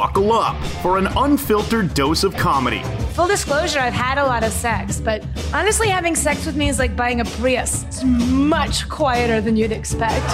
[0.00, 2.82] buckle up for an unfiltered dose of comedy.
[3.12, 5.22] Full disclosure, I've had a lot of sex, but
[5.52, 7.84] honestly, having sex with me is like buying a Prius.
[7.84, 10.24] It's much quieter than you'd expect.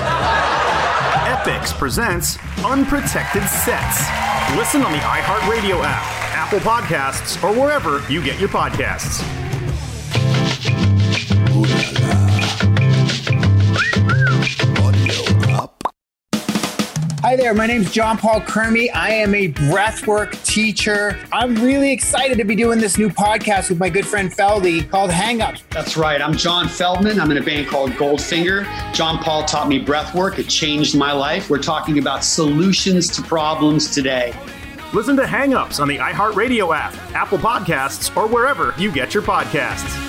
[1.26, 4.08] Epix presents Unprotected Sets.
[4.56, 6.04] Listen on the iHeartRadio app,
[6.36, 9.24] Apple Podcasts, or wherever you get your podcasts.
[17.26, 18.88] Hi there, my name's John Paul Kermy.
[18.94, 21.18] I am a breathwork teacher.
[21.32, 25.10] I'm really excited to be doing this new podcast with my good friend Feldy called
[25.10, 25.64] Hangups.
[25.70, 26.22] That's right.
[26.22, 27.18] I'm John Feldmann.
[27.18, 28.64] I'm in a band called Goldfinger.
[28.94, 30.38] John Paul taught me breathwork.
[30.38, 31.50] It changed my life.
[31.50, 34.32] We're talking about solutions to problems today.
[34.92, 39.24] Listen to Hang Ups on the iHeartRadio app, Apple Podcasts, or wherever you get your
[39.24, 40.05] podcasts.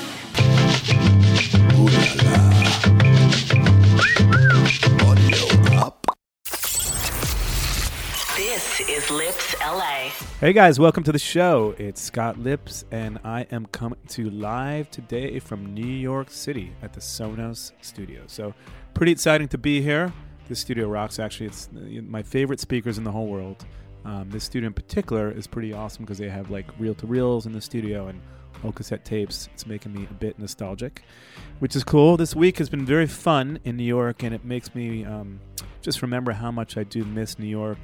[9.11, 10.09] Lipps LA.
[10.41, 11.73] Hey guys, welcome to the show.
[11.77, 16.91] It's Scott Lipps, and I am coming to live today from New York City at
[16.91, 18.23] the Sonos studio.
[18.27, 18.53] So,
[18.93, 20.11] pretty exciting to be here.
[20.49, 21.19] This studio rocks.
[21.19, 23.65] Actually, it's uh, my favorite speakers in the whole world.
[24.03, 27.45] Um, this studio in particular is pretty awesome because they have like reel to reels
[27.45, 28.19] in the studio and
[28.65, 29.47] old cassette tapes.
[29.53, 31.03] It's making me a bit nostalgic,
[31.59, 32.17] which is cool.
[32.17, 35.39] This week has been very fun in New York, and it makes me um,
[35.81, 37.77] just remember how much I do miss New York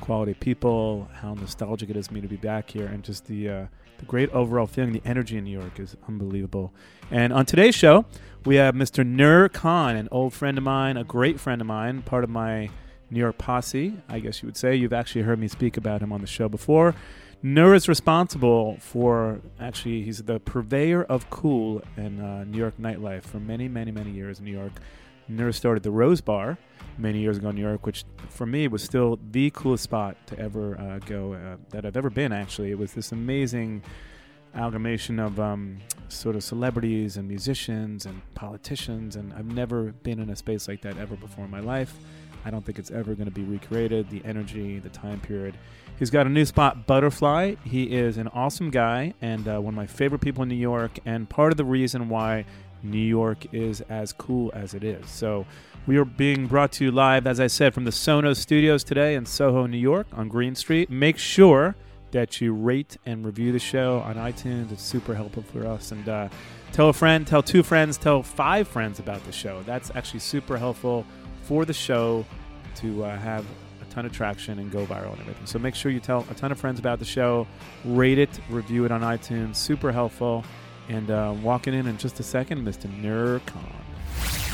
[0.00, 3.48] quality people, how nostalgic it is for me to be back here, and just the
[3.48, 3.66] uh,
[3.98, 4.92] the great overall feeling.
[4.92, 6.72] The energy in New York is unbelievable.
[7.10, 8.06] And on today's show,
[8.44, 9.06] we have Mr.
[9.06, 12.70] Nur Khan, an old friend of mine, a great friend of mine, part of my
[13.10, 14.74] New York posse, I guess you would say.
[14.74, 16.94] You've actually heard me speak about him on the show before.
[17.42, 23.22] Nur is responsible for actually he's the purveyor of cool in uh, New York nightlife
[23.22, 24.72] for many, many, many years in New York.
[25.30, 26.58] Nur started the Rose Bar
[26.98, 30.38] many years ago in New York, which for me was still the coolest spot to
[30.38, 32.32] ever uh, go uh, that I've ever been.
[32.32, 33.82] Actually, it was this amazing
[34.54, 35.78] amalgamation of um,
[36.08, 40.82] sort of celebrities and musicians and politicians, and I've never been in a space like
[40.82, 41.94] that ever before in my life.
[42.44, 44.08] I don't think it's ever going to be recreated.
[44.08, 45.56] The energy, the time period.
[45.98, 47.56] He's got a new spot, Butterfly.
[47.64, 50.98] He is an awesome guy and uh, one of my favorite people in New York,
[51.04, 52.46] and part of the reason why
[52.82, 55.08] New York is as cool as it is.
[55.08, 55.46] So,
[55.86, 59.14] we are being brought to you live, as I said, from the Sonos studios today
[59.14, 60.90] in Soho, New York, on Green Street.
[60.90, 61.74] Make sure
[62.10, 64.72] that you rate and review the show on iTunes.
[64.72, 65.92] It's super helpful for us.
[65.92, 66.28] And uh,
[66.72, 69.62] tell a friend, tell two friends, tell five friends about the show.
[69.62, 71.06] That's actually super helpful
[71.42, 72.24] for the show
[72.76, 73.44] to uh, have
[73.80, 75.46] a ton of traction and go viral and everything.
[75.46, 77.46] So make sure you tell a ton of friends about the show,
[77.84, 79.56] rate it, review it on iTunes.
[79.56, 80.44] Super helpful.
[80.90, 82.92] And uh, walking in in just a second, Mr.
[83.00, 83.62] Nur Khan.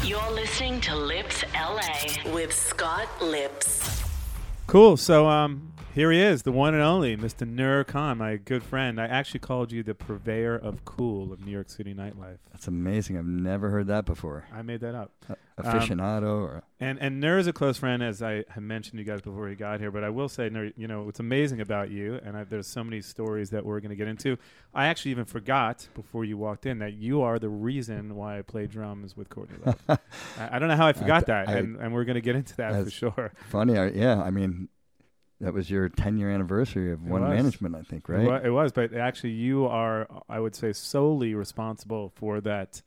[0.04, 4.04] You're listening to Lipps LA with Scott Lipps.
[4.66, 4.98] Cool.
[4.98, 7.48] So um, here he is, the one and only Mr.
[7.48, 9.00] Nur Khan, my good friend.
[9.00, 12.36] I actually called you the purveyor of cool of New York City nightlife.
[12.52, 13.16] That's amazing.
[13.16, 14.44] I've never heard that before.
[14.52, 15.12] I made that up.
[15.26, 19.04] Uh, aficionado or And and Nur is a close friend, as I had mentioned to
[19.04, 19.90] you guys before he got here.
[19.90, 22.84] But I will say, Nur, you know, what's amazing about you, and I, there's so
[22.84, 24.36] many stories that we're going to get into.
[24.74, 28.42] I actually even forgot before you walked in that you are the reason why I
[28.42, 29.78] play drums with Courtney Love.
[29.88, 32.36] I, I don't know how I forgot that, I- and, and we're going to get
[32.36, 33.32] into that for sure.
[33.48, 33.78] funny.
[33.78, 34.68] I, yeah, I mean,
[35.40, 37.30] that was your 10 year anniversary of One was.
[37.30, 38.44] Management, I think, It right?
[38.46, 42.82] It was, but actually, you are, I would say, solely responsible for that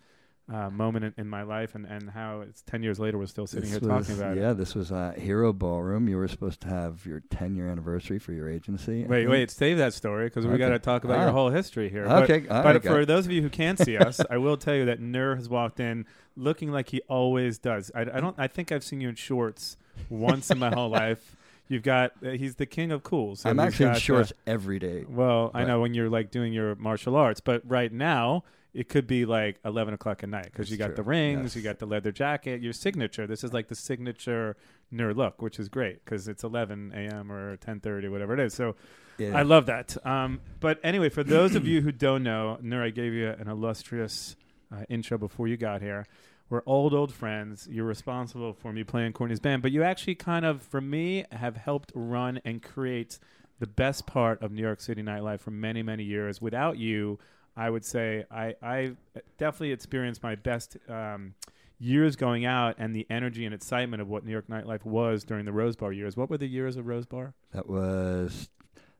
[0.51, 3.45] uh, moment in, in my life, and, and how it's ten years later we're still
[3.45, 4.45] sitting This here was- talking about yeah, it.
[4.47, 6.09] Yeah, this was uh, Hero Ballroom.
[6.09, 9.05] You were supposed to have your 10 year anniversary for your agency.
[9.05, 11.23] Wait, wait, save that story because we got to talk about Ah.
[11.25, 12.05] your whole history here.
[12.05, 14.73] But- Okay, but, right, for those of you who can't see us, I will tell
[14.73, 17.91] you that Nur has walked in looking like he always does.
[17.93, 18.33] I, I don't.
[18.39, 19.77] I think I've seen you in shorts
[20.09, 21.35] once in my whole life.
[21.69, 22.11] You've got.
[22.25, 23.35] Uh, he's the king of cool.
[23.37, 25.05] So I'm actually in shorts every day.
[25.07, 28.43] Well, I know when you're like doing your martial arts, but right now
[28.73, 30.95] it could be like 11 o'clock at night because you got true.
[30.97, 31.55] the rings, Yes.
[31.55, 33.25] you got the leather jacket, your signature.
[33.25, 34.57] This is like the signature
[34.91, 37.31] Nur look, which is great because it's 11 a.m.
[37.31, 38.53] or 10:30, whatever it is.
[38.53, 38.75] So
[39.19, 39.37] Yeah.
[39.37, 39.95] I love that.
[40.05, 43.47] Um, but anyway, for those of you who don't know, Nur, I gave you an
[43.47, 44.35] illustrious
[44.71, 46.05] uh, intro before you got here.
[46.49, 47.67] We're old, old friends.
[47.69, 51.55] You're responsible for me playing Courtney's band, but you actually kind of, for me, have
[51.55, 53.19] helped run and create
[53.59, 56.41] the best part of New York City nightlife for many, many years.
[56.41, 57.19] Without you,
[57.55, 58.93] I would say I, I
[59.37, 61.35] definitely experienced my best um,
[61.77, 65.45] years going out and the energy and excitement of what New York nightlife was during
[65.45, 66.17] the Rose Bar years.
[66.17, 67.33] What were the years of Rose Bar?
[67.53, 68.49] That was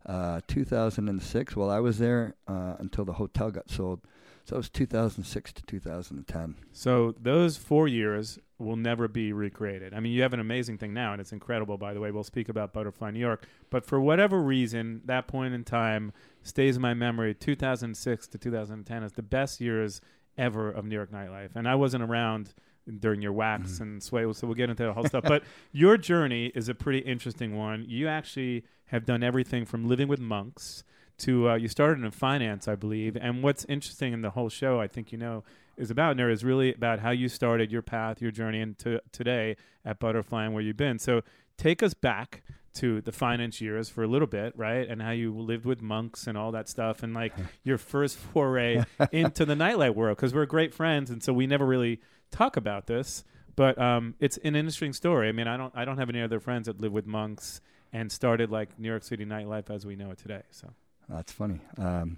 [0.05, 1.55] uh, 2006.
[1.55, 4.01] Well, I was there uh, until the hotel got sold.
[4.49, 6.55] So it was 2006 to 2010.
[6.71, 9.93] So those four years will never be recreated.
[9.93, 11.77] I mean, you have an amazing thing now, and it's incredible.
[11.77, 15.53] By the way, we'll speak about Butterfly New York, but for whatever reason, that point
[15.53, 17.35] in time stays in my memory.
[17.35, 20.01] 2006 to 2010 is the best years
[20.35, 22.55] ever of New York nightlife, and I wasn't around
[22.99, 23.83] during your wax Mm-hmm.
[23.83, 25.25] and sway, so we'll get into the whole stuff.
[25.27, 27.85] But your journey is a pretty interesting one.
[27.87, 30.83] You actually have done everything from living with monks
[31.19, 33.17] to uh, you started in finance, I believe.
[33.19, 35.43] And what's interesting in the whole show, I think you know,
[35.77, 39.55] is about Nur is really about how you started your path, your journey into today
[39.85, 40.99] at Butterfly and where you've been.
[40.99, 41.21] So
[41.57, 42.41] take us back
[42.75, 44.87] to the finance years for a little bit, right?
[44.87, 47.33] And how you lived with monks and all that stuff, and like
[47.63, 50.17] your first foray into the nightlife world.
[50.17, 51.99] Because we're great friends, and so we never really
[52.31, 53.23] talk about this.
[53.55, 55.27] But um, it's an interesting story.
[55.27, 57.59] I mean, I don't, I don't have any other friends that live with monks
[57.91, 60.43] and started like New York City nightlife as we know it today.
[60.51, 60.71] So
[61.09, 61.59] That's funny.
[61.77, 62.17] Um,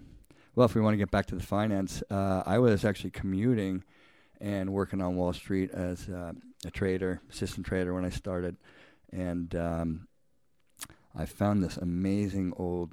[0.56, 3.84] well, if we want to get back to the finance, uh, I was actually commuting
[4.42, 6.34] and working on Wall Street as uh,
[6.66, 8.58] a trader, assistant trader when I started,
[9.14, 10.08] and um,
[11.16, 12.92] I found this amazing old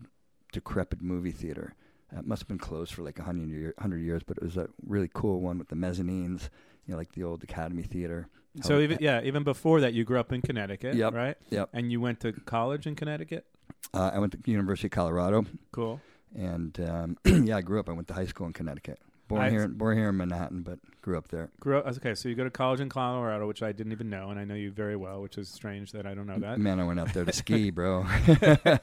[0.52, 1.74] decrepit movie theater.
[2.16, 4.56] It must have been closed for like a hundred year, hundred years, but it was
[4.56, 6.48] a really cool one with the mezzanines,
[6.86, 8.28] you know, like the old Academy Theater.
[8.62, 11.12] So even yeah, even before that, you grew up in Connecticut, Yep.
[11.12, 11.36] right?
[11.50, 11.68] Yep.
[11.72, 13.46] And you went to college in Connecticut.
[13.94, 16.00] Uh, I went to University of Colorado, Cool.
[16.36, 17.16] and um,
[17.46, 17.88] yeah, I grew up.
[17.88, 18.98] I went to high school in Connecticut.
[19.28, 21.50] Born I- here, born here in Manhattan, but grew up there.
[21.60, 21.86] Grew up.
[21.98, 24.44] Okay, so you go to college in Colorado, which I didn't even know, and I
[24.44, 26.58] know you very well, which is strange that I don't know that.
[26.58, 28.04] Man, I went out there to ski, bro.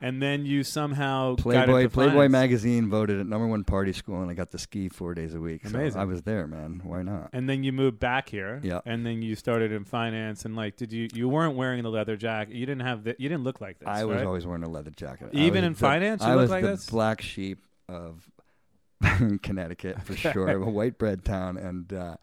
[0.00, 2.32] And then you somehow got Playboy Playboy finance.
[2.32, 5.40] magazine voted it number one party school, and I got to ski four days a
[5.40, 5.62] week.
[5.66, 6.00] So Amazing.
[6.00, 6.80] I was there, man.
[6.84, 7.30] Why not?
[7.32, 8.60] And then you moved back here.
[8.62, 8.80] Yeah.
[8.86, 11.08] And then you started in finance, and like, did you?
[11.12, 12.54] You weren't wearing the leather jacket.
[12.54, 13.04] You didn't have.
[13.04, 13.88] The, you didn't look like this.
[13.88, 14.26] I was right?
[14.26, 15.28] always wearing a leather jacket.
[15.32, 16.88] Even in the- finance, you I look was like the this?
[16.88, 18.24] black sheep of
[19.42, 20.48] Connecticut for sure.
[20.48, 22.16] a white bread town, and uh,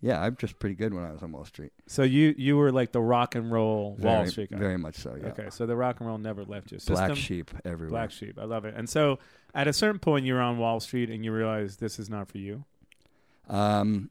[0.00, 1.72] yeah, I'm just pretty good when I was on Wall Street.
[1.86, 4.58] So you you were like the rock and roll Wall Very- Street guy.
[4.58, 5.16] very much so.
[5.20, 5.28] Yeah.
[5.28, 6.78] Okay, so the rock and roll never left you.
[6.86, 7.90] Black sheep everywhere.
[8.00, 8.38] Black sheep.
[8.40, 8.74] I love it.
[8.76, 9.18] And so
[9.54, 12.28] at a certain point, you were on Wall Street and you realized this is not
[12.28, 12.64] for you.
[13.48, 14.10] Um,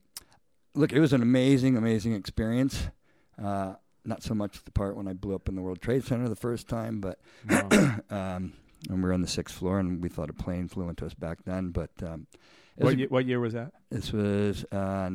[0.76, 2.88] look, it was an amazing, amazing experience.
[3.42, 3.74] Uh,
[4.06, 6.36] not so much the part when I blew up in the World Trade Center the
[6.36, 7.20] first time, but
[7.50, 7.96] Wow.
[8.10, 8.54] um,
[8.90, 11.14] and we were on the sixth floor, and we thought a plane flew into us
[11.14, 11.70] back then.
[11.70, 12.28] But um,
[12.76, 13.72] what, a- what year was that?
[13.90, 15.10] this was uh,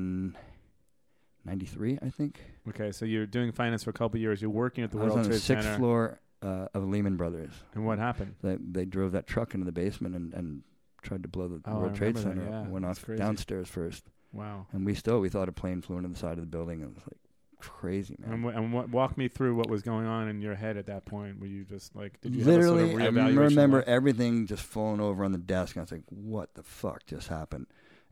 [1.44, 2.40] '93, I think.
[2.68, 4.42] Okay, so you're doing finance for a couple of years.
[4.42, 5.78] You're working at the I was World on the sixth Center.
[5.78, 7.52] floor uh, of Lehman Brothers.
[7.74, 8.34] And what happened?
[8.42, 10.62] They, they drove that truck into the basement and, and
[11.02, 12.62] tried to blow the Oh, I World Trade remember that, Center.
[12.66, 12.68] yeah.
[12.68, 13.18] Went That's off crazy.
[13.22, 14.66] downstairs first, Wow.
[14.72, 16.82] and we still we thought a plane flew into the side of the building.
[16.82, 17.18] And It was like
[17.58, 18.32] crazy, man.
[18.32, 20.86] And, wh- and what, walk me through what was going on in your head at
[20.86, 21.40] that point.
[21.40, 25.00] Were you just like, did you Literally, I sort of reevaluation remember everything just falling
[25.00, 25.76] over on the desk.
[25.76, 27.66] And I was like, "What the fuck just happened?"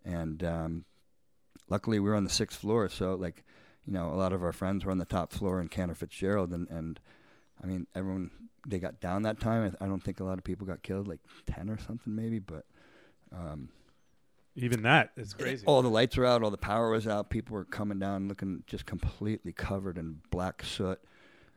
[0.04, 0.84] And um,
[1.68, 3.44] luckily, we were on the sixth floor, so like,
[3.86, 6.52] you know, a lot of our friends were on the top floor in Cantor Fitzgerald,
[6.52, 7.00] and and
[7.62, 8.30] I mean, everyone
[8.66, 9.74] they got down that time.
[9.80, 12.38] I, I don't think a lot of people got killed, like ten or something maybe,
[12.38, 12.64] but.
[13.32, 13.70] Um,
[14.56, 15.64] Even that is crazy.
[15.66, 17.28] all the lights were out, all the power was out.
[17.30, 20.98] People were coming down, looking just completely covered in black soot,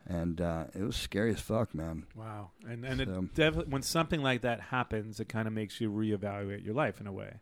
[0.05, 2.05] and uh, it was scary as fuck, man.
[2.15, 2.51] Wow.
[2.67, 5.89] And and So- it definitely when something like that happens, it kind of makes you
[5.91, 7.35] reevaluate your life in a way.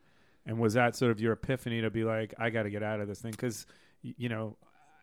[0.45, 3.01] And was that sort of your epiphany to be like, I got to get out
[3.01, 3.31] of this thing?
[3.31, 3.65] Because
[4.03, 4.55] you know,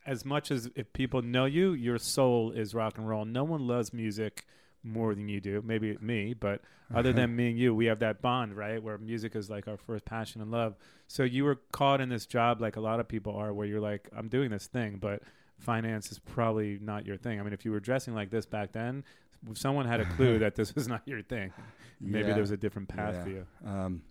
[0.06, 3.24] as much as if people know you, your soul is rock and roll.
[3.24, 4.44] No one loves music
[4.85, 5.62] more than you do.
[5.64, 6.61] Maybe me, but
[6.95, 8.81] other than me and you, we have that bond, right?
[8.83, 10.76] Where music is like our first passion and love.
[11.09, 13.81] So you were caught in this job, like a lot of people are, where you're
[13.81, 15.23] like, I'm doing this thing, but
[15.59, 17.41] finance is probably not your thing.
[17.41, 19.05] I mean, if you were dressing like this back then,
[19.50, 21.53] if someone had a clue that this was not your thing,
[22.00, 22.35] maybe Yeah.
[22.35, 23.23] there was a different path Yeah.
[23.25, 23.47] for you.
[23.67, 24.03] Um,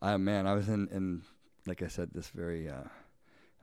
[0.00, 1.22] I man, I was in, in
[1.66, 2.82] like I said, this very uh,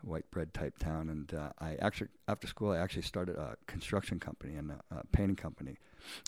[0.04, 4.20] white bread type town, and uh, I actually after school I actually started a construction
[4.20, 5.78] company and a, a painting company.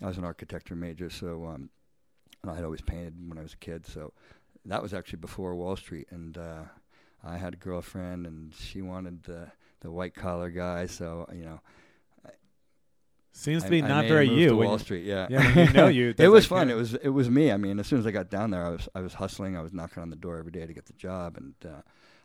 [0.01, 1.69] I was an architecture major, so um,
[2.41, 3.85] and I had always painted when I was a kid.
[3.85, 4.13] So
[4.65, 6.63] that was actually before Wall Street, and uh,
[7.23, 9.51] I had a girlfriend, and she wanted the
[9.81, 10.85] the white collar guy.
[10.85, 11.59] So you know,
[13.35, 14.49] Seems to be I not a very you.
[14.49, 15.25] to Wall Street, yeah.
[15.27, 16.69] Yeah, you know you, it was like, fun.
[16.69, 16.75] yeah.
[16.75, 17.51] It was it was me.
[17.51, 19.57] I mean, as soon as I got down there, I was I was hustling.
[19.57, 21.81] I was knocking on the door every day to get the job, and uh,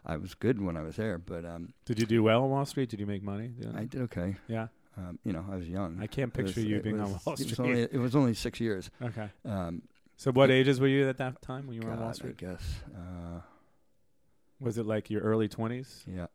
[0.08, 1.18] I was good when I was there.
[1.18, 2.88] But um, Did you do well on Wall Street?
[2.88, 3.48] Did you make money?
[3.48, 4.36] doing I did okay.
[4.48, 4.68] Yeah.
[4.96, 5.98] Um, you know, I was young.
[6.00, 7.60] I can't It was- picture you it being on was- Wall It was Street.
[7.68, 8.90] only, it was only six years.
[9.02, 9.28] Okay.
[9.44, 9.82] Um,
[10.16, 12.18] So what ages were you at that time when you were on Wall God, I
[12.18, 12.36] Street?
[12.38, 12.80] guess.
[12.94, 13.40] Uh,
[14.60, 16.04] Was it like your early 20s?
[16.08, 16.26] yeah,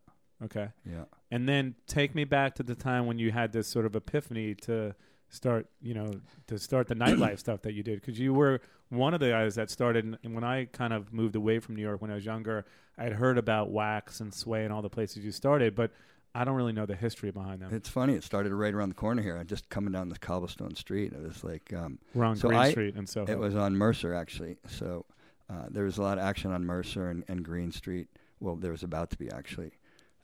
[0.41, 0.69] Okay.
[0.85, 1.03] yeah.
[1.29, 4.55] And then take me back to the time when you had this sort of epiphany
[4.55, 4.95] to
[5.33, 6.11] start, you know,
[6.47, 7.99] to start the nightlife stuff that you did?
[7.99, 10.17] Because you were one of the guys that started.
[10.23, 12.65] And when I kind of moved away from New York when I was younger,
[12.97, 15.91] I had heard about Wax and Sway and all the places you started, but
[16.35, 17.73] I don't really know the history behind them.
[17.73, 18.13] It's funny.
[18.13, 19.37] It started right around the corner here.
[19.37, 21.13] I just coming down this cobblestone street.
[21.13, 23.75] It was like um, We're on so Green I- Street and so It was on
[23.75, 24.57] Mercer actually.
[24.67, 25.05] So
[25.49, 28.07] uh, there was a lot of action on Mercer and, and Green Street.
[28.39, 29.71] Well, there was about to be actually.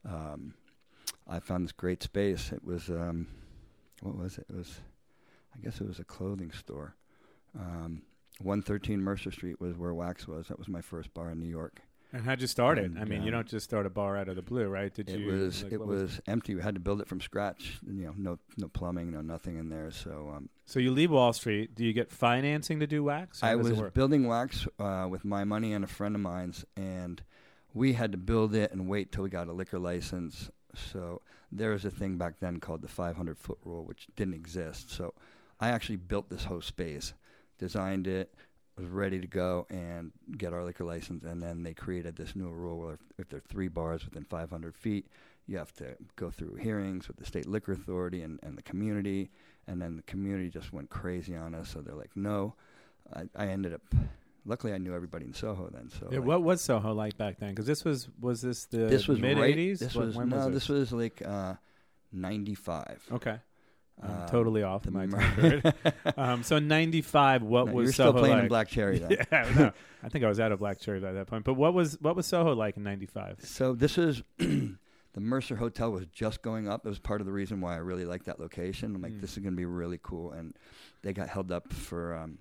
[0.07, 0.53] Um,
[1.27, 2.51] I found this great space.
[2.51, 3.27] It was um,
[4.01, 4.45] what was it?
[4.49, 4.79] It was,
[5.59, 6.95] I guess it was a clothing store.
[7.59, 8.03] Um,
[8.41, 10.47] 113 Mercer Street was where Wax was.
[10.47, 11.81] That was my first bar in New York.
[12.11, 12.91] And how'd you start it?
[12.99, 14.91] I mean, you um, don't just start a bar out of the blue, right?
[14.91, 15.27] Did It you?
[15.31, 16.55] was like, it what was empty.
[16.55, 17.77] We had to build it from scratch.
[17.85, 19.91] You know, no no plumbing, no nothing in there.
[19.91, 21.75] So um, So you leave Wall Street.
[21.75, 23.43] Do you get financing to do wax?
[23.43, 27.21] I was building wax uh, with my money and a friend of mine's, and
[27.75, 30.49] we had to build it and wait till we got a liquor license.
[30.73, 34.89] So there was a thing back then called the 500 foot rule, which didn't exist.
[34.89, 35.13] So
[35.59, 37.13] I actually built this whole space,
[37.57, 38.33] designed it,
[38.77, 42.49] was ready to go and get our liquor license, and then they created this new
[42.49, 45.07] rule where if, if there are three bars within 500 feet,
[45.47, 49.31] you have to go through hearings with the state liquor authority and, and the community,
[49.67, 51.69] and then the community just went crazy on us.
[51.69, 52.55] So they're like, no.
[53.13, 53.81] I, I ended up.
[54.45, 55.89] Luckily, I knew everybody in Soho then.
[55.89, 57.49] So Yeah, like, what was Soho like back then?
[57.49, 59.79] Because this was was this the this was mid right- '80s?
[59.79, 60.23] This What- was no.
[60.45, 61.55] was this was like uh,
[62.13, 63.03] '95.
[63.13, 63.39] okay.
[64.01, 65.61] I'm Um, totally off the my time
[66.17, 68.43] um, so '95, what No, was you were Soho still playing like?
[68.43, 69.11] in Black Cherry then.
[69.31, 69.71] yeah, no,
[70.03, 71.43] I think I was out of Black Cherry by that point.
[71.43, 73.39] But what was what was Soho like in '95?
[73.43, 74.77] So this is the
[75.19, 76.85] Mercer Hotel was just going up.
[76.85, 78.95] It was part of the reason why I really liked that location.
[78.95, 79.21] I'm like, Mm.
[79.21, 80.31] this is going to be really cool.
[80.31, 80.53] And
[81.01, 82.37] they got held up for um,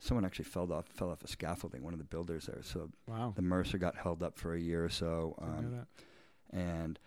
[0.00, 1.82] someone actually fell off fell off a scaffolding.
[1.84, 2.62] One of the builders there.
[2.62, 5.36] So Wow, the Mercer got held up for a year or so.
[5.40, 5.86] Um,
[6.52, 6.98] and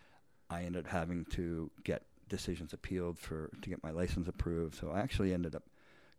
[0.48, 4.74] I ended up having to get decisions appealed for to get my license approved.
[4.76, 5.64] So I actually ended up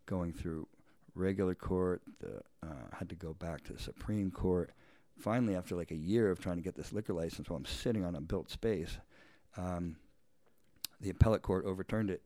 [0.06, 0.68] going through
[1.16, 2.02] regular court.
[2.20, 4.70] The, uh, had to go back to the Supreme Court.
[5.18, 8.04] Finally, after like a year of trying to get this liquor license, while I'm sitting
[8.04, 8.98] on a built space,
[9.56, 9.96] um,
[11.00, 12.22] the appellate court overturned it,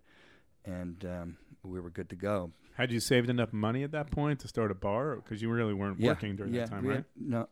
[0.64, 2.50] and um, we were good to go.
[2.74, 5.16] Had you saved enough money at that point to start a bar?
[5.16, 6.96] Because you really weren't Yeah, working during yeah, that time, right?
[6.96, 7.48] had- no,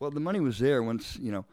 [0.00, 1.44] well, the money was there once you know.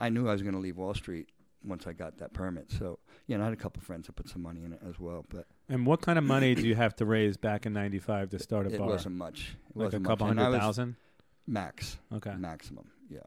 [0.00, 1.28] I knew I was going to leave Wall Street
[1.64, 2.70] once I got that permit.
[2.70, 4.98] So yeah, and I had a couple friends that put some money in it as
[5.00, 8.30] well, but And what kind of money do you have to raise back in '95
[8.30, 8.88] to start a it bar?
[8.88, 9.56] wasn't much.
[9.70, 10.36] It like a wasn't couple much.
[10.38, 10.96] Hundred thousand.
[11.46, 12.90] max, Okay, maximum.
[13.10, 13.18] Yeah.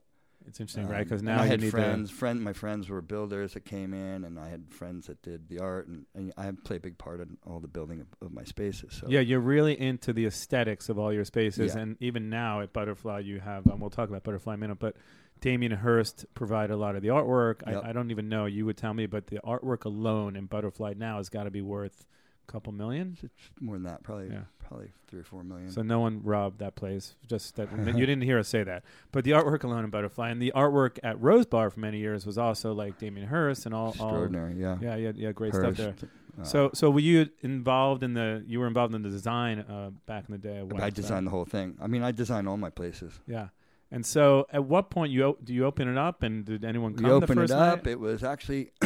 [0.48, 1.04] it's interesting, Um, right?
[1.04, 2.10] Because now I you had friends.
[2.10, 5.60] Friend, my friends were builders that came in, and I had friends that did the
[5.60, 8.44] art, and, and I play a big part in all the building of, of my
[8.44, 8.94] spaces.
[9.00, 9.08] So.
[9.10, 11.82] Yeah, you're really into the aesthetics of all your spaces, Yeah.
[11.82, 13.66] and even now at Butterfly, you have.
[13.68, 14.96] And we'll talk about Butterfly in a minute, but
[15.42, 17.66] Damien Hirst provided a lot of the artwork.
[17.68, 17.84] Yep.
[17.84, 18.46] I, I don't even know.
[18.46, 21.62] You would tell me, but the artwork alone in Butterfly now has got to be
[21.62, 22.06] worth
[22.48, 23.18] a couple million.
[23.22, 24.42] it's more than that, probably Yeah.
[24.60, 25.70] probably three or four million.
[25.70, 27.16] So no one robbed that place.
[27.28, 28.84] Just that you didn't hear us say that.
[29.12, 32.26] But the artwork alone in Butterfly and the artwork at Rose Bar for many years
[32.26, 33.88] was also like Damien Hirst and all.
[34.00, 34.78] all Extraordinary, yeah.
[34.82, 35.96] yeah, yeah, yeah, great stuff there.
[36.40, 38.44] Uh, So, so were you involved in the?
[38.48, 40.64] You were involved in the design uh, back in the day.
[40.80, 41.76] I designed the whole thing.
[41.82, 43.20] I mean, I designed all my places.
[43.26, 43.48] Yeah,
[43.92, 46.94] and so at what point you o- do you open it up and did anyone
[46.96, 47.86] come we the opened first it up.
[47.86, 47.92] night?
[47.92, 48.72] It was actually,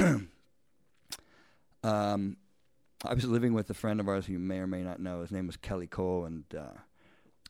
[1.84, 2.38] um,
[3.06, 5.22] I was living with a friend of ours who you may or may not know.
[5.22, 6.66] His name was Kelly Cole, and uh,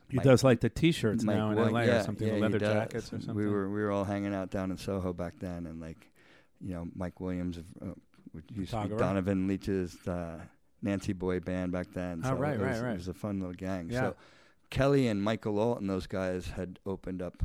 [0.09, 2.33] he Mike- does like the T-shirts Mike now in Wood- LA yeah, or something, yeah,
[2.35, 3.35] the leather jackets or something.
[3.35, 6.09] We were we were all hanging out down in Soho back then, and like,
[6.61, 7.93] you know, Mike Williams, of, uh,
[8.53, 10.39] used to be Donovan Leitch's uh,
[10.81, 12.21] Nancy Boy band back then.
[12.23, 12.93] Oh, right, it was, right, right.
[12.93, 13.89] It was a fun little gang.
[13.89, 13.99] Yeah.
[13.99, 14.15] So
[14.71, 17.43] Kelly and Michael Ault and those guys had opened up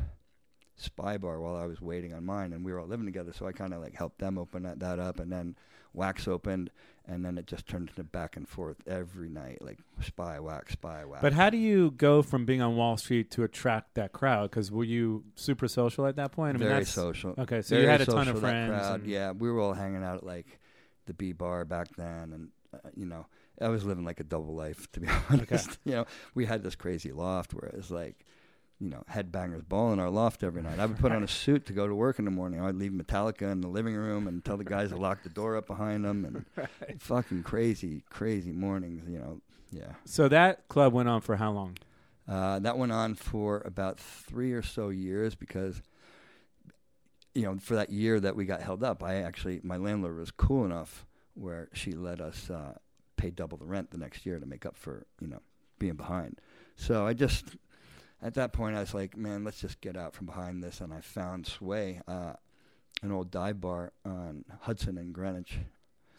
[0.76, 3.32] Spy Bar while I was waiting on mine, and we were all living together.
[3.32, 5.56] So I kind of like helped them open that, that up, and then
[5.92, 6.70] Wax opened,
[7.08, 11.04] and then it just turned into back and forth every night, like Spy Wax, Spy
[11.04, 11.22] Wax.
[11.22, 14.50] But how do you go from being on Wall Street to attract that crowd?
[14.50, 16.56] Because were you super social at that point?
[16.56, 17.34] I mean, very that's, social.
[17.38, 18.70] Okay, so Very you had a ton of friends.
[18.70, 19.06] crowd.
[19.06, 20.60] Yeah, we were all hanging out at like
[21.06, 23.26] the B bar back then, and uh, you know,
[23.60, 25.78] I was living like a double life to be honest.
[25.84, 28.24] You know, we had this crazy loft where it was like,
[28.78, 30.78] you know, headbangers ball in our loft every night.
[30.78, 32.60] I would put on a suit to go to work in the morning.
[32.60, 35.56] I'd leave Metallica in the living room and tell the guys to lock the door
[35.56, 36.68] up behind them, and
[37.00, 39.08] fucking crazy, crazy mornings.
[39.08, 39.92] You know, yeah.
[40.04, 41.78] So that club went on for how long?
[42.28, 45.80] Uh, that went on for about three or so years because,
[47.34, 50.32] you know, for that year that we got held up, I actually, my landlord was
[50.32, 52.74] cool enough where she let us uh,
[53.16, 55.40] pay double the rent the next year to make up for, you know,
[55.78, 56.40] being behind.
[56.76, 57.56] So I just,
[58.22, 60.80] at that point, I was like, man, let's just get out from behind this.
[60.80, 62.34] And I found Sway, uh,
[63.02, 65.58] an old dive bar on Hudson and Greenwich.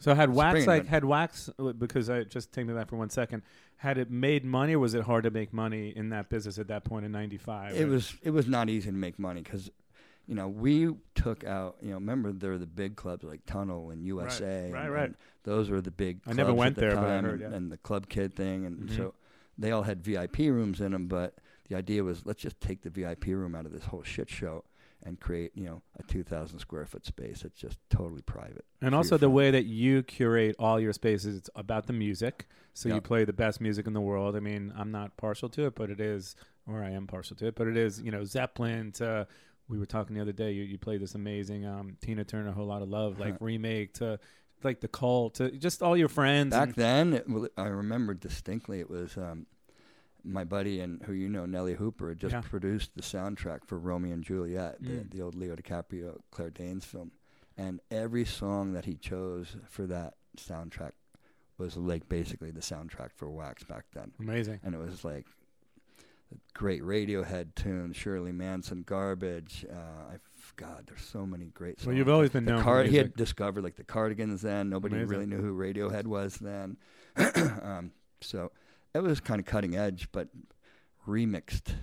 [0.00, 3.10] So had Wax Spring, like had Wax because I just take me back for one
[3.10, 3.42] second.
[3.78, 6.68] Had it made money, or was it hard to make money in that business at
[6.68, 7.76] that point in '95?
[7.76, 9.70] It was it was not easy to make money because,
[10.28, 11.78] you know, we took out.
[11.80, 14.70] You know, remember there were the big clubs like Tunnel and USA.
[14.70, 15.04] right, and, right.
[15.06, 16.20] and those were the big.
[16.26, 17.56] I never went the there, but I heard, and, yeah.
[17.56, 18.96] and the Club Kid thing, and Mhm.
[18.96, 19.14] so
[19.56, 21.08] they all had VIP rooms in them.
[21.08, 24.28] But the idea was let's just take the VIP room out of this whole shit
[24.28, 24.64] show
[25.04, 28.64] and create you know a 2,000 square foot space that's just totally private.
[28.82, 32.46] And also the way that you curate all your spaces, it's about the music.
[32.74, 34.36] So you play the best music in the world.
[34.36, 37.46] I mean, I'm not partial to it, but it is, or I am partial to
[37.46, 39.26] it, but it is, you know, Zeppelin to,
[39.68, 42.66] we were talking the other day, you, you played this amazing um, Tina Turner, Whole
[42.66, 44.18] Lot of Love, like remake to
[44.64, 46.50] like the cult to just all your friends.
[46.50, 48.80] Back then, it, well, I remember distinctly.
[48.80, 49.46] It was um,
[50.24, 52.40] my buddy and who you know, Nellee Hooper, had just Yeah.
[52.40, 55.10] produced the soundtrack for Romeo and Juliet, Mm.
[55.10, 57.12] the, the old Leo DiCaprio, Claire Danes film,
[57.56, 60.92] and every song that he chose for that soundtrack
[61.56, 64.60] was like basically the soundtrack for Wax back then, amazing.
[64.62, 65.26] and it was like
[66.54, 69.64] great Radiohead tunes, Shirley Manson, Garbage.
[69.70, 70.16] Uh,
[70.56, 71.86] God, there's so many great songs.
[71.86, 74.68] Well, you've always been The known Car- he had discovered like the Cardigans then.
[74.68, 75.08] Nobody Amazing.
[75.08, 76.76] really knew who Radiohead was then.
[77.62, 78.50] um, so
[78.94, 80.28] it was kind of cutting edge, but
[81.06, 81.74] remixed.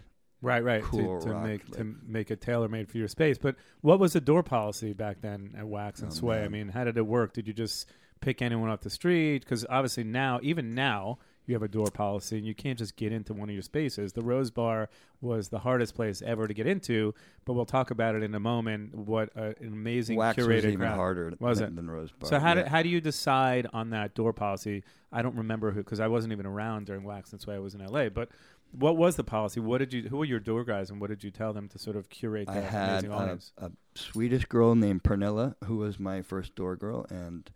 [0.41, 0.83] Right, right.
[0.83, 3.37] cool to, to make to make it tailor made for your space.
[3.37, 6.43] But what was the door policy back then at Wax and Oh, Sway?
[6.43, 7.33] I mean, how did it work?
[7.33, 9.39] Did you just pick anyone off the street?
[9.43, 13.11] Because obviously now, even now, you have a door policy, and you can't just get
[13.11, 14.13] into one of your spaces.
[14.13, 14.89] The Rose Bar
[15.21, 17.13] was the hardest place ever to get into,
[17.45, 18.95] but we'll talk about it in a moment.
[18.95, 20.95] What a, an amazing Wax curated was even crowd.
[20.95, 21.75] harder Was than, it?
[21.75, 22.29] than Rose Bar.
[22.29, 22.63] So how yeah.
[22.63, 24.83] do, how do you decide on that door policy?
[25.11, 27.55] I don't remember who because I wasn't even around during Wax and Sway.
[27.55, 28.09] I was in L.A.
[28.09, 28.29] But
[28.71, 29.59] what was the policy?
[29.59, 30.03] What did you?
[30.09, 32.49] Who were your door guys, and what did you tell them to sort of curate
[32.49, 37.05] I had amazing a, a Swedish girl named Pernilla who was my first door girl,
[37.09, 37.49] and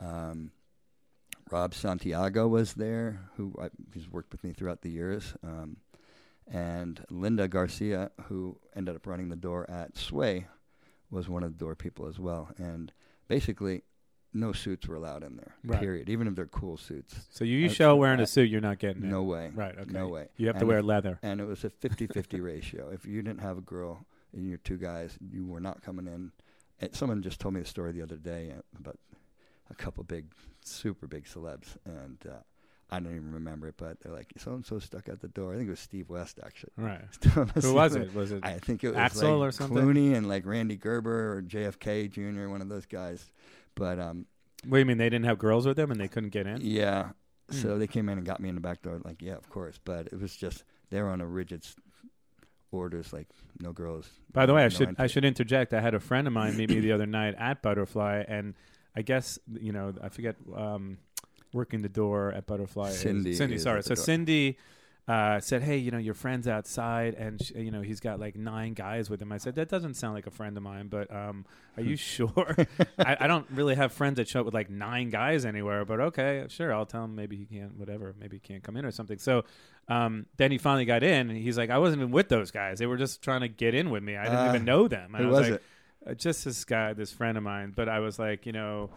[0.00, 0.50] um,
[1.52, 5.76] Rob Santiago was there, who I, who's worked with me throughout the years, um,
[6.50, 10.46] and Linda Garcia, who ended up running the door at Sway,
[11.10, 12.48] was one of the door people as well.
[12.56, 12.90] And
[13.28, 13.82] basically,
[14.34, 15.54] no suits were allowed in there.
[15.62, 15.78] Right.
[15.78, 16.08] Period.
[16.08, 17.14] Even if they're cool suits.
[17.30, 19.08] So you, you That's- show wearing a uh, suit, you're not getting it.
[19.10, 19.50] No way.
[19.54, 19.78] Right.
[19.78, 19.92] Okay.
[19.92, 20.28] No way.
[20.38, 21.18] You have to wear if- leather.
[21.22, 22.90] and it was a 50-50 ratio.
[22.90, 26.32] If you didn't have a girl and your two guys, you were not coming in.
[26.80, 28.98] And someone just told me the story the other day uh, about
[29.72, 30.26] a couple big,
[30.64, 32.34] super big celebs, and uh,
[32.90, 35.54] I don't even remember it, but they're like, so and so stuck at the door.
[35.54, 36.72] I think it was Steve West actually.
[36.76, 37.00] Right.
[37.62, 38.14] Who was it?
[38.14, 38.44] Was it?
[38.44, 39.78] I think it was Axel like or something?
[39.78, 42.48] Clooney and like Rande Gerber or JFK Jr.
[42.48, 43.30] One of those guys.
[43.74, 44.26] But um,
[44.66, 46.60] What do you mean they didn't have girls with them and they couldn't get in?
[46.60, 47.10] yeah.
[47.50, 47.56] Hmm.
[47.56, 49.00] So they came in and got me in the back door.
[49.04, 49.78] Like, yeah, of course.
[49.82, 51.64] But it was just they were on a rigid
[52.70, 53.26] orders, like
[53.60, 54.08] no girls.
[54.32, 55.04] By the way, I should entry.
[55.04, 55.72] I should interject.
[55.74, 58.54] I had a friend of mine meet me the other night at Butterfly, and
[58.96, 60.98] I guess you know I forget um,
[61.52, 62.90] working the door at Butterfly.
[62.90, 63.82] Cindy Cindy, sorry.
[63.82, 63.94] So.
[63.94, 64.58] Cindy
[65.08, 68.36] uh, said, "Hey, you know your friend's outside, and sh- you know he's got like
[68.36, 71.12] nine guys with him." I said, "That doesn't sound like a friend of mine, but
[71.12, 71.44] um,
[71.76, 72.54] are you sure?
[72.98, 75.98] I, I don't really have friends that show up with like nine guys anywhere, but
[76.00, 78.92] okay, sure, I'll tell him maybe he can't, whatever, maybe he can't come in or
[78.92, 79.44] something." So
[79.88, 82.78] um, then he finally got in, and he's like, "I wasn't even with those guys;
[82.78, 84.16] they were just trying to get in with me.
[84.16, 85.64] I didn't Uh, even know them." And who I was, was like, it?
[86.06, 87.72] Uh, just this guy, this friend of mine.
[87.74, 88.90] But I was like, you know,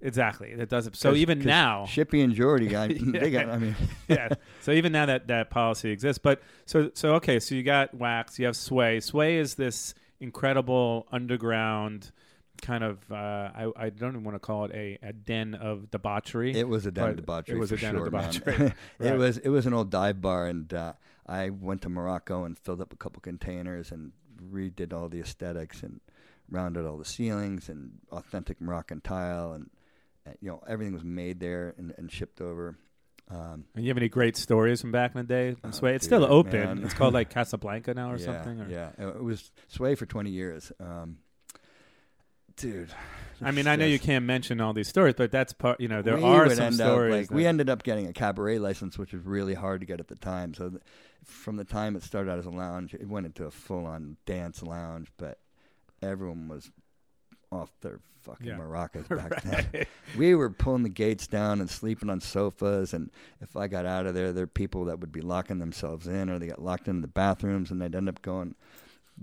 [0.00, 0.54] exactly.
[0.54, 0.96] That does it.
[0.96, 3.48] So even now, Shippy and Jordy got they got.
[3.48, 3.76] I mean,
[4.08, 4.30] yeah.
[4.60, 7.40] So even now that that policy exists, but so so okay.
[7.40, 8.38] So you got wax.
[8.38, 9.00] You have sway.
[9.00, 12.10] Sway is this incredible underground
[12.60, 12.98] kind of.
[13.10, 16.54] Uh, I I don't even want to call it a, a den of debauchery.
[16.56, 17.56] It was a den of debauchery.
[17.56, 18.30] it was a den of sure, man.
[18.30, 18.74] debauchery.
[18.98, 19.12] Right.
[19.12, 20.92] it was it was an old dive bar, and uh,
[21.26, 24.12] I went to Morocco and filled up a couple containers and
[24.50, 26.00] redid all the aesthetics and
[26.52, 29.70] rounded all the ceilings and authentic Moroccan tile and,
[30.26, 32.76] and you know everything was made there and, and shipped over.
[33.30, 35.56] Um, And you have any great stories from back in the day?
[35.64, 35.94] Oh, Sway.
[35.94, 36.60] It's still open.
[36.60, 36.84] man.
[36.84, 38.60] It's called like Casablanca now or yeah, something.
[38.60, 38.68] Or?
[38.68, 40.70] yeah, it it was Sway for twenty years.
[40.80, 41.18] Um,
[42.56, 42.90] dude,
[43.40, 45.80] I mean, I know you can't mention all these stories, but that's part.
[45.80, 47.30] You know, there we are some stories.
[47.30, 50.08] Like, we ended up getting a cabaret license, which was really hard to get at
[50.08, 50.52] the time.
[50.54, 50.82] So, th-
[51.24, 54.62] from the time it started out as a lounge, it went into a full-on dance
[54.62, 55.08] lounge.
[55.16, 55.38] But
[56.02, 56.70] everyone was
[57.50, 58.56] off their fucking Yeah.
[58.58, 59.86] maracas back then.
[60.16, 62.94] We were pulling the gates down and sleeping on sofas.
[62.94, 63.10] And
[63.40, 66.30] if I got out of there, there were people that would be locking themselves in,
[66.30, 68.54] or they got locked in the bathrooms, and they'd end up going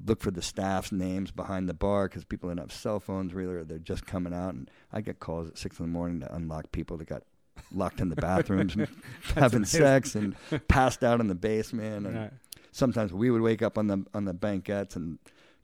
[0.06, 3.56] look for the staff's names behind the bar because people didn't have cell phones really,
[3.56, 4.54] or they're just coming out.
[4.54, 7.24] And I get calls at six in the morning to unlock people that got
[7.72, 8.76] locked in the bathrooms,
[9.36, 9.66] having amazing.
[9.82, 10.36] sex, and
[10.68, 12.06] passed out in the basement.
[12.06, 12.34] And Right.
[12.72, 15.18] sometimes we would wake up on the on the banquettes and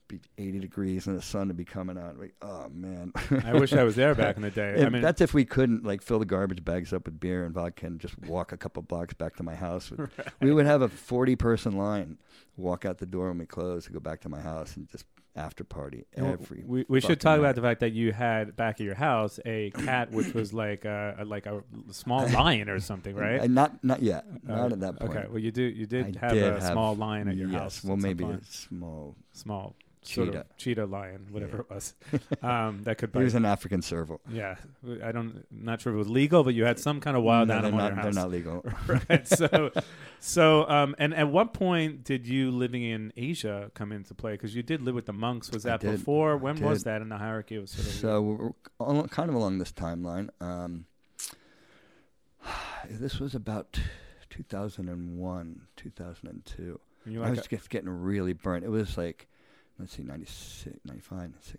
[0.08, 2.18] be 80 degrees and the sun would be coming out.
[2.18, 3.12] Like, oh man.
[3.44, 4.84] I wish I was there back in the day.
[4.84, 7.54] I mean, that's if we couldn't like fill the garbage bags up with beer and
[7.54, 9.92] vodka and just walk a couple blocks back to my house.
[10.40, 12.18] We would have a 40 person line,
[12.56, 15.04] walk out the door when we close, and go back to my house and just
[15.34, 16.62] after party every.
[16.66, 17.40] we, we should talk night.
[17.40, 20.84] about the fact that you had back at your house a cat which was like
[20.86, 23.40] a, like a small lion or something, right?
[23.40, 24.24] Uh, not not yet.
[24.48, 25.16] Uh, Not at that point.
[25.16, 27.48] Okay, well you do you did I have did a have- small lion at your
[27.50, 27.84] yes, house.
[27.84, 29.14] Well, maybe a small.
[29.32, 30.40] small sort cheetah.
[30.40, 31.94] of cheetah lion, whatever it was.
[32.42, 34.20] Um, that could He was an African serval.
[34.30, 34.56] Yeah,
[35.02, 37.48] I don't not sure if it was legal, but you had some kind of wild
[37.48, 38.64] no, they're animal not, in your they're not legal.
[39.08, 39.26] right.
[39.26, 39.70] So,
[40.20, 44.32] so, um, and at what point did you living in Asia come into play?
[44.32, 45.50] Because you did live with the monks.
[45.50, 45.92] Was that did.
[45.92, 46.36] before?
[46.36, 47.56] When was that in the hierarchy?
[47.56, 50.28] Of sort of So we're kind of along this timeline.
[50.40, 50.86] Um,
[52.90, 53.80] this was about
[54.30, 56.80] 2001, 2002.
[57.06, 58.64] you're I like was just getting really burnt.
[58.64, 59.26] It was like,
[59.78, 61.58] let's see, 96, 95, 96,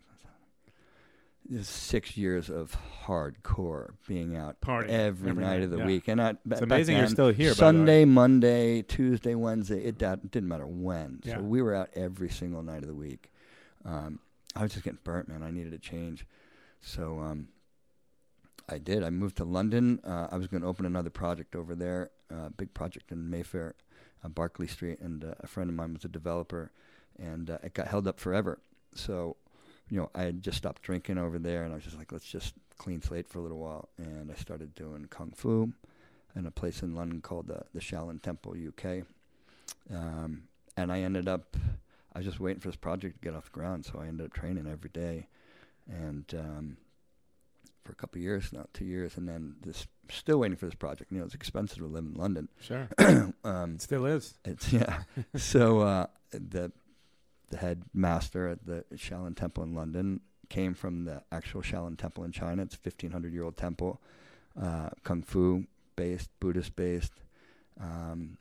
[1.50, 2.76] this is six years of
[3.06, 5.86] hardcore being out Partying every, every night, night, of the yeah.
[5.86, 6.10] week.
[6.10, 7.56] And I, It's amazing you're still here, by the way.
[7.56, 9.82] Sunday, Monday, Tuesday, Wednesday.
[9.82, 11.22] It, didn't matter when.
[11.24, 11.36] Yeah.
[11.36, 13.32] So we were out every single night of the week.
[13.86, 14.20] Um,
[14.58, 15.42] I was just getting burnt, man.
[15.42, 16.26] I needed a change.
[16.82, 17.48] So um,
[18.68, 19.04] I did.
[19.04, 20.02] I moved to London.
[20.04, 23.76] Uh, I was going to open another project over there, uh, big project in Mayfair,
[24.24, 26.72] uh, Berkeley Street, and uh, a friend of mine was a developer,
[27.20, 28.60] and uh, it got held up forever.
[28.94, 29.38] So,
[29.90, 32.30] you know, I had just stopped drinking over there, and I was just like, let's
[32.30, 33.90] just clean slate for a little while.
[33.98, 35.74] And I started doing kung fu
[36.36, 39.04] in a place in London called the, the Shaolin Temple, UK.
[39.94, 40.44] Um,
[40.76, 41.58] and I ended up,
[42.14, 44.28] I was just waiting for this project to get off the ground, so I ended
[44.28, 45.28] up training every day.
[45.90, 46.78] And um,
[47.84, 50.76] for a couple of years now, two years, and then this still waiting for this
[50.76, 51.12] project.
[51.12, 52.50] You know, it's expensive to live in London.
[52.60, 52.90] sure,
[53.44, 54.38] um, still is.
[54.46, 55.04] it's yeah.
[55.36, 56.72] so uh, the
[57.50, 62.24] the head master at the Shaolin Temple in London came from the actual Shaolin Temple
[62.24, 62.64] in China.
[62.64, 64.02] It's a fifteen hundred year old temple,
[64.62, 67.14] uh, kung fu based, Buddhist based,
[67.82, 68.38] um,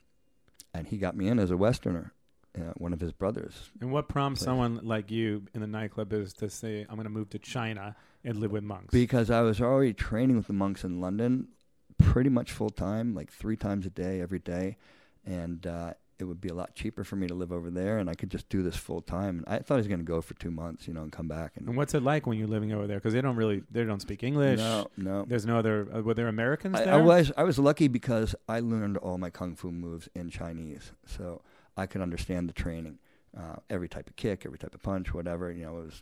[0.73, 2.13] and he got me in as a Westerner.
[2.57, 3.69] Uh, one of his brothers.
[3.81, 7.11] And what prompts someone like you in the nightclub is to say, "I'm going to
[7.11, 8.91] move to China and live with monks"?
[8.91, 11.49] Because I was already training with the monks in London,
[11.99, 14.77] pretty much full time, like three times a day, every day,
[15.23, 18.09] and uh, it would be a lot cheaper for me to live over there, and
[18.09, 19.39] I could just do this full time.
[19.39, 21.27] And I thought I was going to go for two months, you know, and come
[21.27, 21.53] back.
[21.55, 22.97] And and what's it like when you're living over there?
[22.97, 24.59] Because they don't really, they don't speak English.
[24.59, 25.25] no, no.
[25.27, 25.87] There's no other.
[25.93, 26.93] Uh, were there Americans I, there?
[26.95, 30.91] I was I was lucky because I learned all my kung fu moves in Chinese,
[31.05, 31.41] so
[31.75, 32.97] I could understand the training,
[33.37, 35.51] uh, every type of kick, every type of punch, whatever.
[35.51, 36.01] You know, it was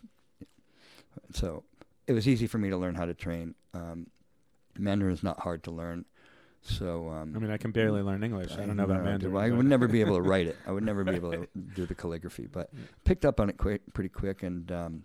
[1.32, 1.64] so
[2.06, 3.54] it was easy for me to learn how to train.
[3.74, 4.08] Um,
[4.78, 6.04] Mandarin is not hard to learn,
[6.62, 8.52] so um, I mean, I can barely learn English.
[8.52, 9.36] I don't know about Mandarin.
[9.36, 10.56] I would never be able to write it.
[10.66, 12.70] I would never be able to do the calligraphy, but
[13.04, 14.42] picked up on it quick, pretty quick.
[14.42, 15.04] And um,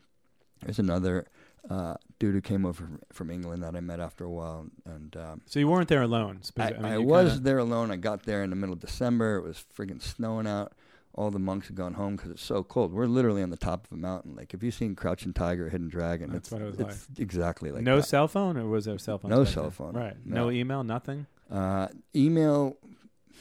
[0.64, 1.28] there's another
[1.70, 5.42] uh, dude who came over from, England that I met after a while, and um,
[5.46, 6.40] So you weren't there alone.
[6.58, 7.92] I, Speci- mean, I was kinda- there alone.
[7.92, 9.38] I got there in the middle of December.
[9.38, 10.74] It was friggin' snowing out.
[11.14, 12.94] All the monks had gone home because it's so cold.
[12.94, 14.34] We're literally on the top of a mountain.
[14.34, 17.70] Like, if you've seen Crouching Tiger, Hidden Dragon, That's it's, what it was it's exactly
[17.70, 18.04] like no that.
[18.04, 19.30] cell phone, or was there cell phone?
[19.30, 19.72] No cell then?
[19.72, 20.16] phone, Right.
[20.26, 20.46] no.
[20.46, 20.86] No email.
[20.86, 21.28] Nothing.
[21.52, 22.78] Uh, email,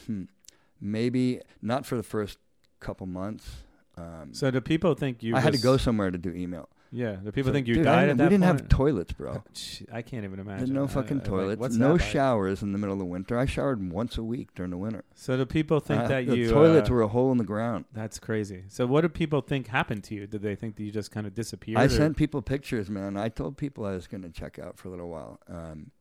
[0.06, 0.24] hmm,
[0.80, 2.38] maybe not for the first
[2.80, 3.62] couple months.
[3.96, 5.36] Um, So do people think you?
[5.36, 6.68] I had to go somewhere to do email.
[6.92, 7.16] Yeah.
[7.22, 8.60] Do people So, think you dude, died at we that didn't point?
[8.62, 9.44] have toilets, bro.
[9.92, 10.74] I can't even There's imagine.
[10.74, 11.60] no I- fucking I- toilets.
[11.60, 12.00] what's no like?
[12.00, 13.38] showers in the middle of the winter.
[13.38, 15.04] I showered once a week during the winter.
[15.14, 16.50] So do people think Uh, that the you?
[16.50, 17.84] toilets uh, were a hole in the ground.
[17.92, 18.64] That's crazy.
[18.66, 20.26] So what do people think happened to you?
[20.26, 21.78] Did they think that you just kind of disappeared?
[21.78, 23.16] I or- sent people pictures, man.
[23.16, 25.38] I told people I was going to check out for a little while.
[25.46, 25.92] Um,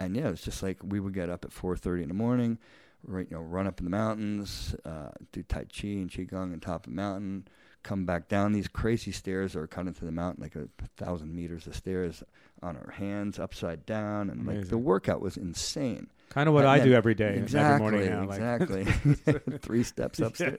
[0.00, 2.58] and yeah, it's just like we would get up at 4:30 in the morning,
[3.04, 6.60] right, you know, run up in the mountains, uh, do tai chi and qigong on
[6.60, 7.46] top of the mountain,
[7.82, 11.34] come back down these crazy stairs that are cut into the mountain, like a thousand
[11.34, 12.22] meters of stairs
[12.62, 16.08] on our hands, upside down, and like the workout was insane.
[16.30, 18.26] Kind of what And I then- do every day, Exactly, every morning now.
[18.26, 19.58] Like, exactly.
[19.58, 20.58] Three steps upstairs.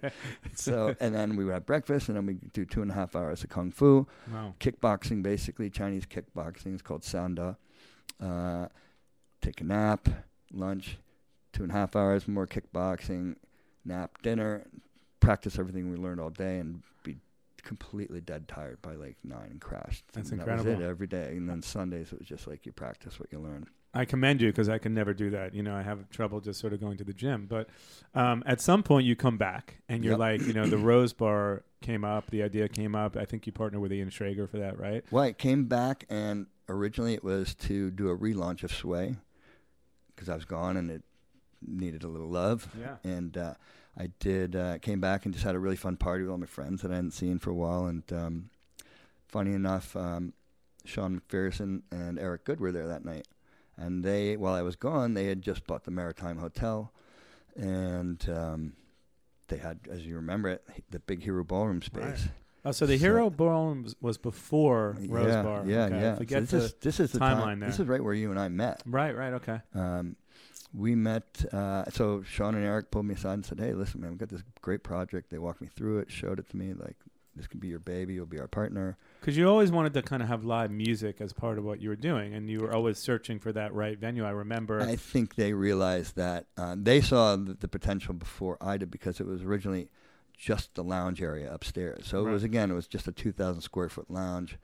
[0.56, 3.15] So, and then we would have breakfast, and then we do two and a half
[3.15, 4.54] hours of kung fu wow.
[4.62, 6.73] kickboxing, basically Chinese kickboxing.
[6.73, 7.58] It's called Sanda.
[8.21, 8.67] Uh,
[9.41, 10.08] take a nap,
[10.54, 10.97] lunch,
[11.54, 13.36] two and a half hours more kickboxing,
[13.86, 14.65] nap, dinner,
[15.19, 17.17] practice everything we learned all day, and be
[17.63, 20.04] completely dead tired by like nine and crashed.
[20.13, 20.71] That's and That incredible.
[20.76, 23.39] was it every day, and then Sundays it was just like you practice what you
[23.39, 23.67] learn.
[23.93, 25.56] I commend you because I can never do that.
[25.56, 27.47] You know, I have trouble just sort of going to the gym.
[27.50, 27.67] But
[28.13, 30.19] um, at some point, you come back and you're Yep.
[30.19, 33.15] like, you know, the Rose Bar came up, the idea came up.
[33.17, 35.04] I think you partnered with Ian Schrager for that, right?
[35.10, 39.15] Well, it came back, and originally it was to do a relaunch of Sway
[40.17, 41.03] because I was gone, and it
[41.65, 42.67] needed a little love.
[42.77, 42.95] Yeah.
[43.03, 43.53] And uh,
[43.97, 44.56] I did.
[44.56, 46.91] Uh, came back and just had a really fun party with all my friends that
[46.91, 47.86] I hadn't seen for a while.
[47.86, 48.49] And um,
[49.27, 50.34] funny enough, um,
[50.84, 53.27] Sean MacPherson and Eric Goode were there that night.
[53.77, 56.91] And they, while I was gone, they had just bought the Maritime Hotel,
[57.56, 58.73] and um,
[59.49, 62.03] they had, as you remember it, the big Hero Ballroom space.
[62.03, 62.32] Right.
[62.65, 65.63] Oh, so the Hero Ballroom was- was before Rose yeah, Bar.
[65.65, 65.96] Yeah, okay.
[66.02, 66.15] yeah.
[66.17, 67.60] So So this the is this is the timeline time.
[67.62, 67.70] there.
[67.70, 68.82] This is right where you and I met.
[68.86, 69.62] right, right, okay.
[69.74, 70.15] Um,
[70.74, 71.46] we met.
[71.54, 74.30] Uh, so Sean and Eric pulled me aside and said, "Hey, listen, man, we've got
[74.30, 76.74] this great project." They walked me through it, showed it to me.
[76.74, 76.98] Like,
[77.38, 78.15] this could be your baby.
[78.15, 78.98] You'll be our partner.
[79.22, 81.88] Because you always wanted to kind of have live music as part of what you
[81.89, 84.26] were doing, and you were always searching for that right venue.
[84.26, 84.82] I remember.
[84.82, 89.22] I think they realized that uh, they saw the, the potential before I did because
[89.22, 89.89] it was originally
[90.38, 92.06] just the lounge area upstairs.
[92.08, 94.58] So it was again, it was just a 2,000 square foot lounge.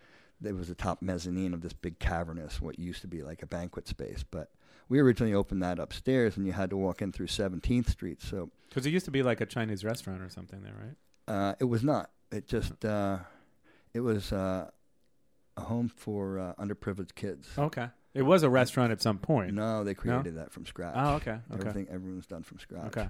[0.43, 3.45] It was the top mezzanine of this big cavernous, what used to be like a
[3.47, 4.23] banquet space.
[4.29, 4.51] But
[4.89, 8.21] we originally opened that upstairs, and you had to walk in through 17th Street.
[8.21, 11.33] So Because it used to be like a Chinese restaurant or something there, right?
[11.33, 12.11] uh, it was not.
[12.31, 13.19] It just uh,
[13.93, 14.69] it was uh,
[15.57, 17.47] a home for uh, underprivileged kids.
[17.57, 17.87] Okay.
[18.13, 19.53] It was a restaurant at some point.
[19.53, 20.93] No, they created that from scratch.
[20.95, 21.31] Oh, okay.
[21.31, 21.39] Okay.
[21.53, 22.85] Everything, everyone's done from scratch.
[22.87, 23.09] Okay.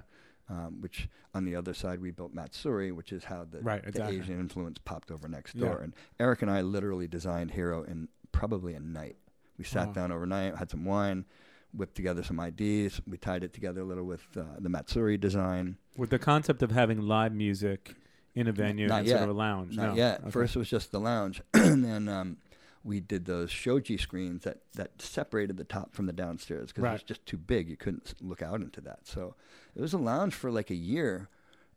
[0.50, 4.06] Um, which on the other side we built Matsuri, which is how the, Right, the.
[4.06, 5.68] Asian influence popped over next Yeah.
[5.68, 5.78] door.
[5.80, 9.16] And Eric and I literally designed Hero in probably a night.
[9.56, 9.92] We sat Wow.
[9.94, 11.24] down overnight, had some wine,
[11.72, 13.00] whipped together some ideas.
[13.06, 15.78] We tied it together a little with uh, the Matsuri design.
[15.96, 17.94] With the concept of having live music
[18.34, 19.22] in a venue Not instead yet.
[19.22, 19.76] of a lounge.
[19.76, 19.94] Not no.
[19.94, 20.20] yet.
[20.20, 20.30] Okay.
[20.30, 22.36] First it was just the lounge, and then um,
[22.84, 26.92] we did those shoji screens that, that separated the top from the downstairs because it
[26.92, 27.68] was just too big.
[27.68, 29.06] You couldn't look out into that.
[29.06, 29.34] So
[29.74, 31.28] it was a lounge for like a year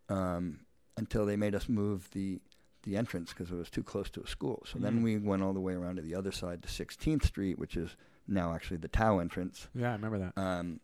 [0.09, 0.59] um,
[0.97, 2.39] until they made us move the
[2.83, 4.63] the entrance because it was too close to a school.
[4.65, 4.81] So Mm.
[4.81, 7.75] then we went all the way around to the other side to 16th Street, which
[7.75, 7.97] is
[8.29, 9.67] now actually the Tao entrance.
[9.75, 10.37] Yeah, I remember that.
[10.41, 10.79] Um,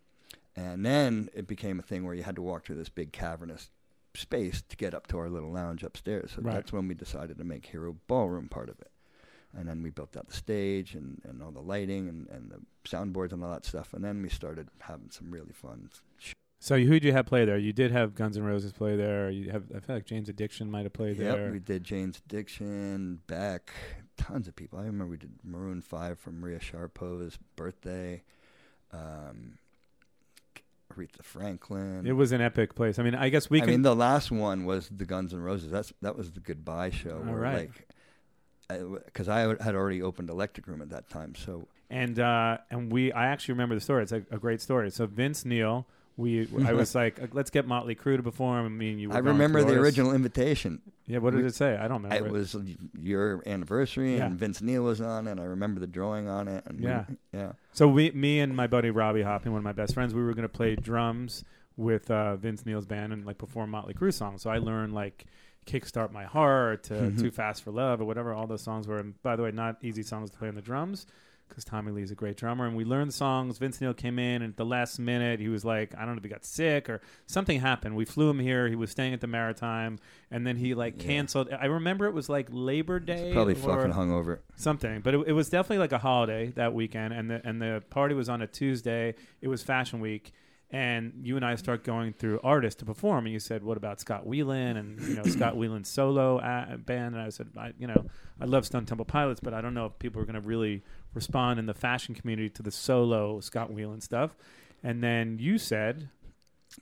[0.55, 3.69] and then it became a thing where you had to walk through this big cavernous
[4.15, 6.31] space to get up to our little lounge upstairs.
[6.35, 6.55] So Right.
[6.55, 8.91] that's when we decided to make Hero Ballroom part of it.
[9.55, 12.59] And then we built out the stage and, and all the lighting and, and the
[12.89, 13.93] soundboards and all that stuff.
[13.93, 15.89] And then we started having some really fun.
[16.17, 17.57] Sh- So who did you have play there?
[17.57, 19.29] You did have Guns N' Roses play there.
[19.29, 19.65] You have.
[19.75, 21.51] I feel like Jane's Addiction might have played yep, there.
[21.51, 23.71] we did Jane's Addiction, Beck,
[24.17, 24.79] tons of people.
[24.79, 28.23] I remember we did Maroon 5 for Maria Sharapova's birthday.
[28.91, 29.57] Um,
[30.93, 32.05] Aretha Franklin.
[32.05, 32.99] It was an epic place.
[32.99, 35.71] I mean, I guess we I mean, the last one was the Guns N' Roses.
[35.71, 37.17] That's that was the goodbye show.
[37.17, 37.69] All where, right.
[37.69, 37.87] Like,
[39.05, 43.11] because I, had already opened Electric Room at that time, so and uh, and we.
[43.11, 44.03] I actually remember the story.
[44.03, 44.89] It's a, a great story.
[44.91, 45.85] So Vince Neil.
[46.15, 46.47] We.
[46.65, 48.65] I was like, let's get Motley Crue to perform.
[48.65, 49.09] I mean, you.
[49.09, 50.79] Were I remember the original invitation.
[51.07, 51.17] Yeah.
[51.17, 51.75] What did we- it say?
[51.75, 52.27] I don't remember.
[52.27, 52.55] It was
[52.99, 54.25] your anniversary, Yeah.
[54.27, 55.39] and Vince Neil was on it.
[55.39, 56.63] I remember the drawing on it.
[56.67, 57.05] And we- Yeah.
[57.33, 57.51] yeah.
[57.73, 60.33] So we, me and my buddy Robbie Hopping, one of my best friends, we were
[60.33, 61.43] going to play drums
[61.77, 64.43] with uh, Vince Neil's band and like perform Motley Crue songs.
[64.43, 65.25] So I learned like
[65.65, 67.21] "Kickstart My Heart" to Mm-hmm.
[67.21, 68.99] "Too Fast for Love" or whatever all those songs were.
[68.99, 71.05] And by the way, not easy songs to play on the drums
[71.49, 72.65] because Tommy Lee's a great drummer.
[72.65, 73.59] And we learned songs.
[73.59, 76.17] Vince Neil came in, and at the last minute, he was like, I don't know
[76.17, 77.95] if he got sick or something happened.
[77.95, 78.67] We flew him here.
[78.69, 79.99] He was staying at the Maritime,
[80.31, 81.07] and then he like Yeah.
[81.07, 81.49] canceled.
[81.51, 84.39] I remember it was like Labor Day, Probably fucking hungover.
[84.55, 87.83] something but it, it was definitely like a holiday that weekend and the and the
[87.89, 90.31] party was on a tuesday it was fashion week
[90.73, 93.99] and you and i start going through artists to perform and you said what about
[94.01, 97.87] scott weiland and you know scott weiland's solo uh, band and i said I, you
[97.87, 98.05] know
[98.41, 100.83] i love stone temple pilots but i don't know if people are going to really
[101.13, 104.35] respond in the fashion community to the solo scott weiland stuff
[104.83, 106.09] and then you said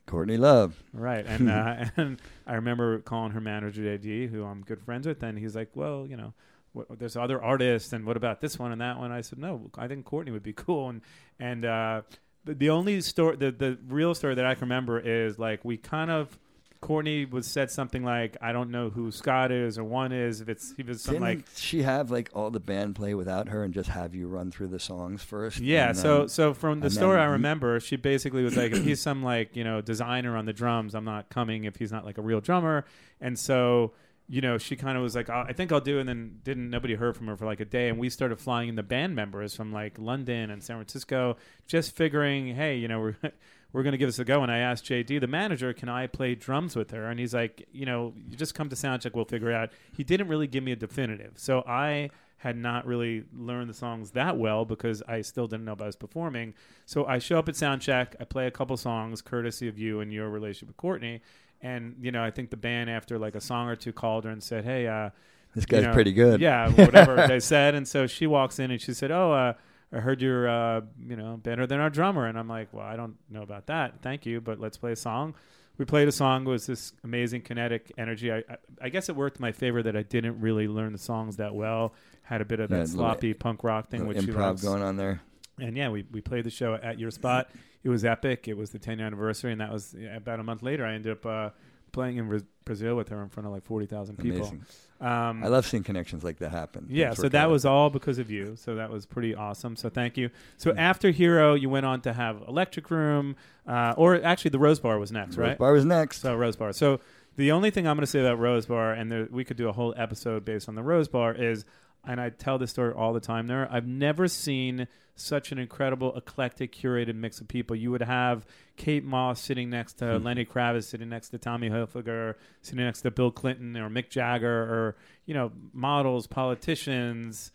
[0.05, 0.83] Courtney Love.
[0.93, 5.21] Right, and uh, and I remember calling her manager JD, who I'm good friends with,
[5.23, 6.33] and he's like, "Well, you know,
[6.73, 9.69] what, there's other artists, and what about this one and that one?" I said, "No,
[9.77, 11.01] I think Courtney would be cool." And
[11.39, 12.01] and uh,
[12.45, 15.77] the, the only story, the the real story that I can remember is like we
[15.77, 16.37] kind of.
[16.79, 20.49] Courtney was said something like, "I don't know who Scott is or one is." If
[20.49, 23.63] it's he was something Didn't like, she have like all the band play without her
[23.63, 25.59] and just have you run through the songs first?
[25.59, 28.57] Yeah, and so then- so from the and story then I remember, she basically was
[28.57, 31.75] like, if he's some like you know designer on the drums, I'm not coming if
[31.75, 32.85] he's not like a real drummer.
[33.19, 33.91] And so
[34.31, 36.69] you know she kind of was like, "Oh, I think I'll do, and then didn't
[36.69, 39.13] nobody heard from her for like a day, and we started flying in the band
[39.13, 41.35] members from like London and San Francisco,
[41.67, 43.17] just figuring, hey, you know we're.
[43.73, 46.35] We're gonna give this a go, and I asked JD, the manager, can I play
[46.35, 47.09] drums with her?
[47.09, 49.69] And he's like, you know, you just come to soundcheck, we'll figure it out.
[49.95, 52.09] He didn't really give me a definitive, so I
[52.41, 55.85] had not really learned the songs that well because I still didn't know if I
[55.85, 56.53] was performing.
[56.85, 60.11] So I show up at soundcheck, I play a couple songs, courtesy of you and
[60.11, 61.21] your relationship with Courtney.
[61.63, 64.31] And you know, I think the band after like a song or two called her
[64.31, 65.09] and said, "Hey, uh,
[65.53, 66.41] this you guy's know, pretty good.
[66.41, 67.75] Yeah, whatever they said.
[67.75, 69.53] And so she walks in and she said, "Oh, uh,
[69.93, 72.25] I heard you're, uh, you know, better than our drummer.
[72.25, 74.01] And I'm like, well, I don't know about that.
[74.01, 75.35] Thank you, but let's play a song.
[75.77, 76.45] We played a song.
[76.45, 78.31] It was this amazing kinetic energy.
[78.31, 78.43] I, I,
[78.83, 81.53] I guess it worked in my favor that I didn't really learn the songs that
[81.53, 81.93] well.
[82.23, 84.39] Had a bit of Yeah, that little- sloppy punk rock thing, Little which you improv
[84.39, 84.63] loves.
[84.63, 85.21] going on there.
[85.61, 87.49] And yeah, we, we played the show at your spot.
[87.83, 88.47] It was epic.
[88.47, 90.85] It was the 10 year anniversary, and that was yeah, about a month later.
[90.85, 91.49] I ended up uh,
[91.91, 94.53] playing in Bra- Brazil with her in front of like 40,000 people.
[94.99, 96.85] Um, I love seeing connections like that happen.
[96.89, 97.49] yeah, so that out.
[97.49, 98.55] was all because of you.
[98.55, 99.75] So that was pretty awesome.
[99.75, 100.29] So thank you.
[100.57, 103.35] So after Hero, you went on to have Electric Room,
[103.67, 105.49] uh, or actually the Rose Bar was next, Rose right?
[105.49, 106.21] Rose Bar was next.
[106.21, 106.73] So Rose Bar.
[106.73, 106.99] So
[107.35, 109.69] the only thing I'm going to say about Rose Bar, and there, we could do
[109.69, 111.65] a whole episode based on the Rose Bar, is,
[112.05, 113.47] and I tell this story all the time.
[113.47, 117.75] There, I've never seen such an incredible, eclectic, curated mix of people.
[117.75, 120.23] You would have Kate Moss sitting next to Hmm.
[120.25, 124.63] Lenny Kravitz, sitting next to Tommy Hilfiger, sitting next to Bill Clinton or Mick Jagger,
[124.63, 127.51] or you know, models, politicians.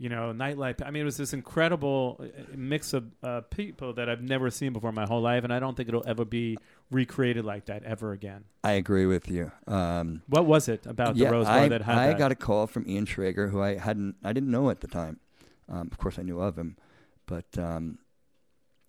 [0.00, 0.80] You know, nightlife.
[0.82, 4.72] I mean, it was this incredible uh, mix of uh, people that I've never seen
[4.72, 6.56] before in my whole life, and I don't think it'll ever be
[6.90, 8.44] recreated like that ever again.
[8.64, 9.52] I agree with you.
[9.66, 12.18] Um, What was it about yeah, the Rose Bar I, that had I that?
[12.18, 15.20] got a call from Ian Schrager, who I hadn't, I didn't know at the time.
[15.68, 16.78] Um, of course, I knew of him,
[17.26, 17.98] but um,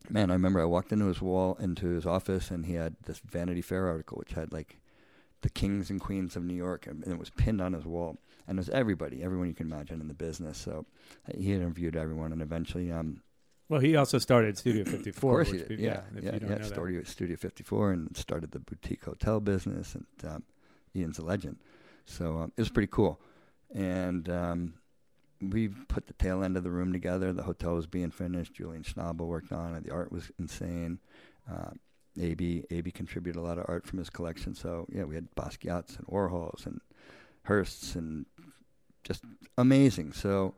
[0.09, 3.19] man, I remember I walked into his wall, into his office, and he had this
[3.19, 4.77] Vanity Fair article, which had like
[5.41, 8.17] the kings and queens of New York, and it was pinned on his wall.
[8.47, 10.57] And it was everybody, everyone you can imagine in the business.
[10.57, 10.85] So
[11.27, 13.21] uh, he interviewed everyone, and eventually, um,
[13.69, 15.41] well, he also started Studio 54.
[15.41, 15.79] of course he did.
[15.79, 16.55] Yeah, if yeah, you don't yeah.
[16.57, 16.67] know that.
[16.67, 20.43] Started Studio 54 and started the boutique hotel business, and um,
[20.95, 21.57] Ian's a legend.
[22.05, 23.21] So um, it was pretty cool.
[23.73, 24.73] And um,
[25.41, 27.31] we put the tail end of the room together.
[27.31, 28.53] The hotel was being finished.
[28.53, 29.85] Julian Schnabel worked on it.
[29.85, 30.99] The art was insane.
[31.49, 31.71] Uh,
[32.19, 34.53] Aby Aby contributed a lot of art from his collection.
[34.53, 36.81] So yeah, we had Basquiat's and Warhols and
[37.47, 38.25] Hirsts and
[39.03, 39.23] just
[39.57, 40.13] amazing.
[40.13, 40.55] So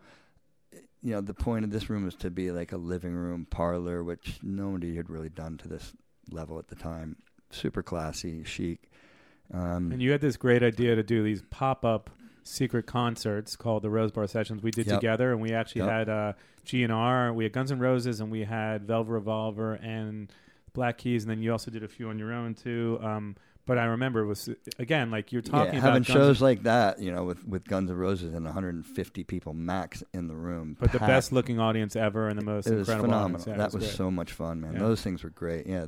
[1.01, 4.03] you know, the point of this room was to be like a living room parlor,
[4.03, 5.91] which nobody had really done to this
[6.31, 7.17] level at the time.
[7.51, 8.89] Super classy, chic.
[9.53, 12.09] Um, And you had this great idea to do these pop up
[12.43, 14.99] secret concerts called the Rose Bar Sessions we did Yep.
[15.01, 15.33] together.
[15.33, 15.89] And we actually Yep.
[15.89, 16.33] had uh,
[16.65, 20.31] GNR, we had Guns N' Roses, and we had Velvet Revolver and
[20.71, 21.23] Black Keys.
[21.23, 22.97] And then you also did a few on your own, too.
[23.01, 26.15] Um, but I remember it was, again, like you're talking yeah, about having Guns N'
[26.15, 30.27] shows like that, you know, with with Guns N' Roses and 150 people max in
[30.27, 33.43] the room, but the best looking audience ever and the most It was incredible phenomenal.
[33.47, 33.95] Yeah, that was great.
[33.95, 34.73] so much fun, man.
[34.73, 34.79] Yeah.
[34.79, 35.67] Those things were great.
[35.67, 35.85] Yeah,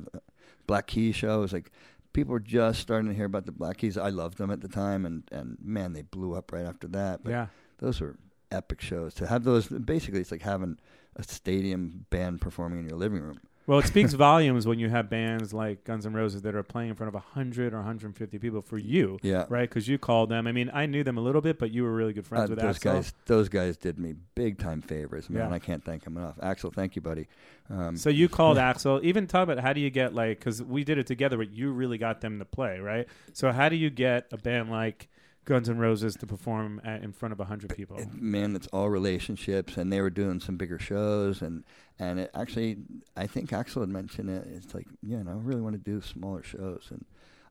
[0.66, 1.70] Black Keys show was like
[2.12, 3.98] people were just starting to hear about the Black Keys.
[3.98, 7.22] I loved them at the time, and and man, they blew up right after that.
[7.22, 7.46] But Yeah.
[7.78, 8.16] those were
[8.50, 9.12] epic shows.
[9.14, 10.78] To have those, basically, it's like having
[11.16, 13.40] a stadium band performing in your living room.
[13.66, 16.90] Well, it speaks volumes when you have bands like Guns N' Roses that are playing
[16.90, 19.44] in front of 100 or 150 people for you, Yeah.
[19.48, 19.68] right?
[19.68, 20.46] Because you called them.
[20.46, 22.54] I mean, I knew them a little bit, but you were really good friends Uh,
[22.54, 22.82] with those Axl.
[22.84, 25.48] guys, those guys did me big time favors, man.
[25.50, 25.54] Yeah.
[25.54, 26.38] I can't thank them enough.
[26.38, 27.26] Axl, thank you, buddy.
[27.68, 29.02] Um, So you called Axl.
[29.02, 31.72] Even talk about how do you get like because we did it together, but you
[31.72, 33.08] really got them to play, right?
[33.32, 35.08] So how do you get a band like
[35.46, 37.98] Guns N' Roses to perform at, in front of 100 people?
[38.12, 41.64] man, it's all relationships, and they were doing some bigger shows, and
[41.98, 42.76] and it actually,
[43.16, 44.46] I think Axl had mentioned it.
[44.54, 47.04] It's like, yeah, no, I really want to do smaller shows, and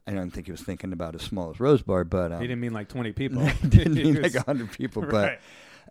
[0.06, 2.48] I don't think he was thinking about as small as Rose Bar, but um, he
[2.48, 3.44] didn't mean like 20 people.
[3.46, 5.40] he didn't mean was- like hundred people, right.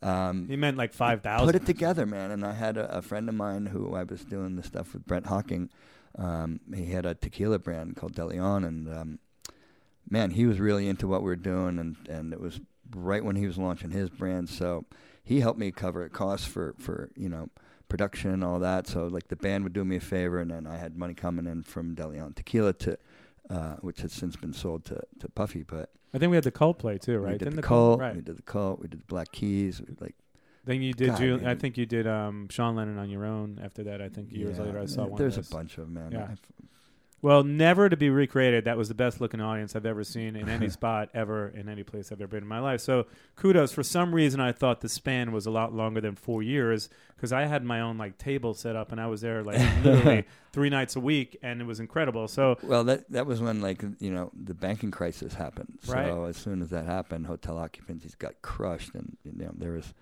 [0.00, 1.46] but um, He meant like 5,000.
[1.46, 2.30] put it together, man.
[2.30, 5.06] And I had a, a friend of mine who I was doing the stuff with,
[5.06, 5.70] Brent Hocking.
[6.16, 9.18] Um, he had a tequila brand called Deleon, and um,
[10.08, 12.60] man, he was really into what we were doing, and, and it was
[12.94, 14.48] right when he was launching his brand.
[14.48, 14.84] So
[15.22, 17.48] he helped me cover costs for, for you know
[17.88, 18.86] production and all that.
[18.86, 21.46] So like the band would do me a favor, and then I had money coming
[21.46, 22.98] in from Deleon Tequila to.
[23.50, 26.50] Uh, which has since been sold to, to Puffy, but I think we had the
[26.50, 27.32] cult play too, right?
[27.32, 28.14] we did Didn't the Cult- right?
[28.16, 30.14] we did the cult, we did the Black Keys, we, like
[30.64, 31.08] Then you did.
[31.10, 31.46] God, Ju- man.
[31.48, 33.60] I think you did um, Sean Lennon on your own.
[33.62, 35.18] After that, I think years yeah, later, I saw one.
[35.18, 36.12] There's a bunch of them, man.
[36.12, 36.28] Yeah.
[36.30, 36.40] I've-
[37.24, 38.66] Well, never to be recreated.
[38.66, 41.82] That was the best looking audience I've ever seen in any spot ever in any
[41.82, 42.82] place I've ever been in my life.
[42.82, 43.72] So kudos.
[43.72, 47.32] For some reason, I thought the span was a lot longer than four years because
[47.32, 50.68] I had my own like table set up and I was there like literally three
[50.68, 52.28] nights a week and it was incredible.
[52.28, 55.78] So Well, that that was when like you know the banking crisis happened.
[55.82, 56.28] So Right.
[56.28, 59.94] as soon as that happened, hotel occupancies got crushed, and you know there was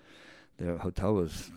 [0.57, 1.51] the hotel was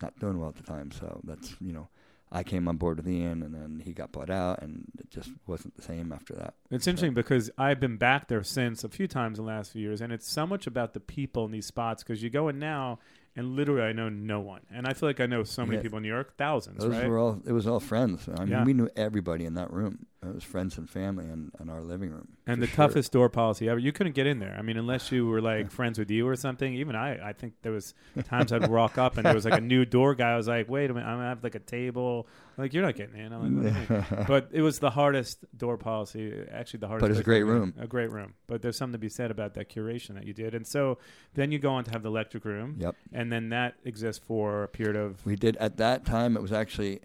[0.00, 0.92] not doing well at the time.
[0.92, 1.88] So that's you know
[2.32, 5.30] I came on board with Ian, and then he got bought out, and it just
[5.46, 6.54] wasn't the same after that.
[6.70, 9.80] It's interesting because I've been back there since a few times in the last few
[9.82, 12.58] years, and it's so much about the people in these spots because you go in
[12.58, 12.98] now
[13.36, 15.82] and literally I know no one, and I feel like I know so many Yeah.
[15.82, 17.06] people in New York, thousands, Those right?
[17.08, 18.28] were all it was all friends.
[18.28, 18.64] I mean, Yeah.
[18.64, 20.06] we knew everybody in that room.
[20.22, 22.28] It was friends and family in, in our living room.
[22.46, 22.76] And the sure.
[22.76, 23.78] toughest door policy ever.
[23.78, 24.56] You couldn't get in there.
[24.58, 26.74] I mean, unless you were like friends with you or something.
[26.74, 27.94] Even I, I think there was
[28.24, 30.32] times I'd walk up and there was like a new door guy.
[30.32, 32.26] I was like, wait a minute, I'm gonna have like a table.
[32.56, 33.32] Like you're not getting in.
[33.32, 34.24] I'm like, what do you mean?
[34.26, 36.32] but it was the hardest door policy.
[36.50, 37.02] Actually, the hardest.
[37.02, 37.74] But it's a great room.
[37.78, 38.34] A great room.
[38.46, 40.54] But there's something to be said about that curation that you did.
[40.54, 40.98] And so
[41.34, 42.76] then you go on to have the electric room.
[42.78, 42.96] Yep.
[43.12, 45.24] And then that exists for a period of.
[45.26, 46.36] We did at that time.
[46.36, 47.00] It was actually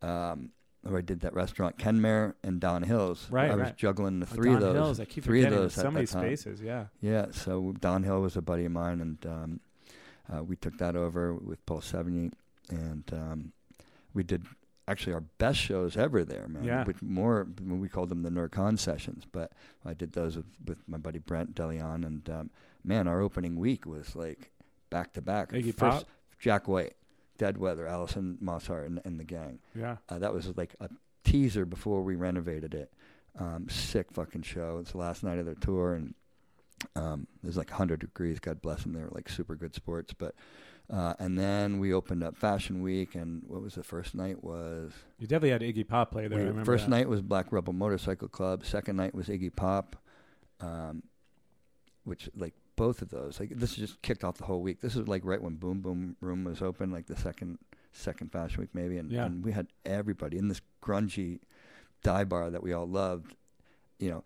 [0.00, 0.50] um,
[0.84, 3.26] where I did that restaurant, Kenmare and Don Hills.
[3.30, 3.76] Right, I was right.
[3.76, 4.74] juggling the Oh, three Don of those.
[4.74, 5.00] Hills.
[5.00, 6.22] I keep three of those so at many that time.
[6.22, 6.60] spaces.
[6.60, 6.86] Yeah.
[7.00, 9.60] Yeah, so Don Hill was a buddy of mine, and um,
[10.32, 12.32] uh, we took that over with Paul Sevigny,
[12.70, 13.52] and um,
[14.12, 14.46] we did
[14.86, 16.64] actually our best shows ever there, man.
[16.64, 16.84] Yeah.
[16.84, 19.52] With more, we called them the Nur Khan sessions, but
[19.84, 22.50] I did those with, with my buddy Brent Delion, and um,
[22.84, 24.50] man, our opening week was like
[24.90, 25.52] back to back.
[25.52, 26.04] First, Pop?
[26.38, 26.94] Jack White,
[27.38, 29.58] Dead Weather, Alison Mosshart, and, and the gang.
[29.74, 29.96] Yeah.
[30.08, 30.88] Uh, that was like a
[31.24, 32.92] teaser before we renovated it.
[33.38, 34.78] Um, sick fucking show.
[34.80, 36.14] It's the last night of their tour, and
[36.94, 38.38] um, it was like 100 degrees.
[38.38, 38.92] God bless them.
[38.92, 40.12] They were like super good sports.
[40.12, 40.34] But
[40.88, 44.92] uh, and then we opened up Fashion Week, and what was the first night was
[45.18, 46.38] You definitely had Iggy Pop play there.
[46.38, 46.90] I we- remember first that.
[46.90, 48.64] night was Black Rebel Motorcycle Club.
[48.64, 49.96] Second night was Iggy Pop,
[50.60, 51.02] um,
[52.04, 54.80] which like both of those like this just kicked off the whole week.
[54.80, 57.58] This is like right when Boom Boom Room was open, like the second
[57.92, 59.26] second Fashion Week maybe, and, Yeah.
[59.26, 61.38] and we had everybody in this grungy
[62.02, 63.36] dive bar that we all loved.
[64.00, 64.24] You know,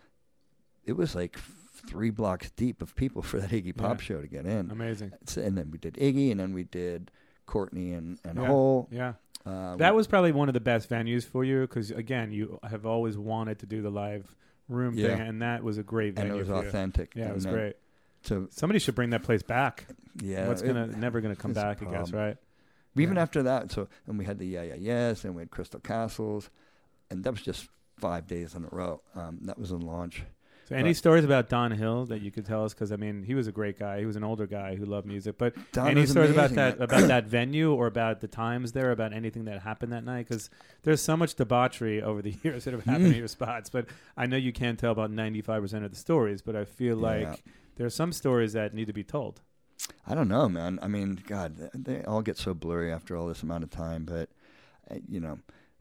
[0.87, 1.39] it was like
[1.87, 4.05] three blocks deep of people for that Iggy Pop Yeah.
[4.05, 4.71] show to get in.
[4.71, 5.13] Amazing.
[5.27, 7.11] So- and then we did Iggy, and then we did
[7.47, 8.47] Courtney and and Yeah.
[8.47, 8.89] Hole.
[8.91, 9.13] Yeah.
[9.45, 12.59] Uh, That we- was probably one of the best venues for you because again, you
[12.63, 14.35] have always wanted to do the live
[14.69, 15.09] room Yeah.
[15.17, 16.33] thing, and that was a great venue.
[16.33, 16.69] and it was for you.
[16.69, 17.15] authentic.
[17.15, 17.77] Yeah, it was great.
[18.23, 19.87] So Somebody should bring that place back.
[20.21, 21.83] yeah, What's gonna never gonna come back?
[21.83, 22.37] I guess, right?
[22.97, 23.23] Even Yeah.
[23.23, 26.51] after that, so and we had the Yeah Yeah Yeahs, and we had Crystal Castles,
[27.11, 29.01] and that was just five days in a row.
[29.15, 30.25] Um, that was a launch.
[30.69, 30.97] So, any Right.
[30.97, 32.75] stories about Don Hill that you could tell us?
[32.75, 34.01] Because I mean, he was a great guy.
[34.01, 35.39] He was an older guy who loved music.
[35.39, 39.13] But Don any stories about that about that venue or about the times there, about
[39.15, 40.27] anything that happened that night?
[40.29, 40.51] Because
[40.83, 43.11] there's so much debauchery over the years that have happened Mm.
[43.13, 43.71] at your spots.
[43.71, 46.43] But I know you can't tell about 95 percent of the stories.
[46.43, 47.37] But I feel like Yeah.
[47.79, 49.41] There are some stories that need to be told.
[50.07, 50.79] I don't know, man.
[50.83, 54.05] I mean, God, they all get so blurry after all this amount of time.
[54.05, 54.29] But
[54.91, 55.39] uh, you know,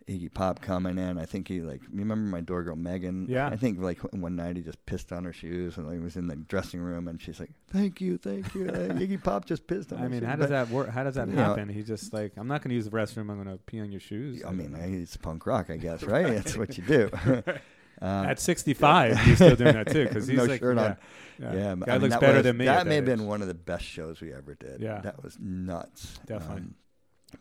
[0.08, 1.18] Iggy Pop coming in.
[1.18, 1.82] I think he like.
[1.82, 3.26] You remember my door girl Megan?
[3.28, 3.48] Yeah.
[3.48, 6.28] I think like one night he just pissed on her shoes and like, was in
[6.28, 9.92] the dressing room and she's like, "Thank you, thank you." Uh, Iggy Pop just pissed
[9.92, 10.00] on.
[10.04, 10.90] I mean, shoes." how does But, that work?
[10.90, 11.68] How does that you know- happen?
[11.68, 13.32] He's just like, I'm not going to use the restroom.
[13.32, 14.44] I'm going to pee on your shoes.
[14.46, 16.28] I mean, it's punk rock, I guess, right?
[16.28, 17.10] That's what you do.
[18.02, 20.98] um, at 65, he's still doing that too because he's No like, shirt yeah, on.
[21.40, 21.54] yeah.
[21.54, 22.66] Yeah, guy I mean, looks that better was- than me.
[22.66, 24.82] That at may have been one of the best shows we ever did.
[24.82, 25.02] Yeah.
[25.02, 26.20] that was nuts.
[26.26, 26.56] Definitely.
[26.64, 26.76] Um,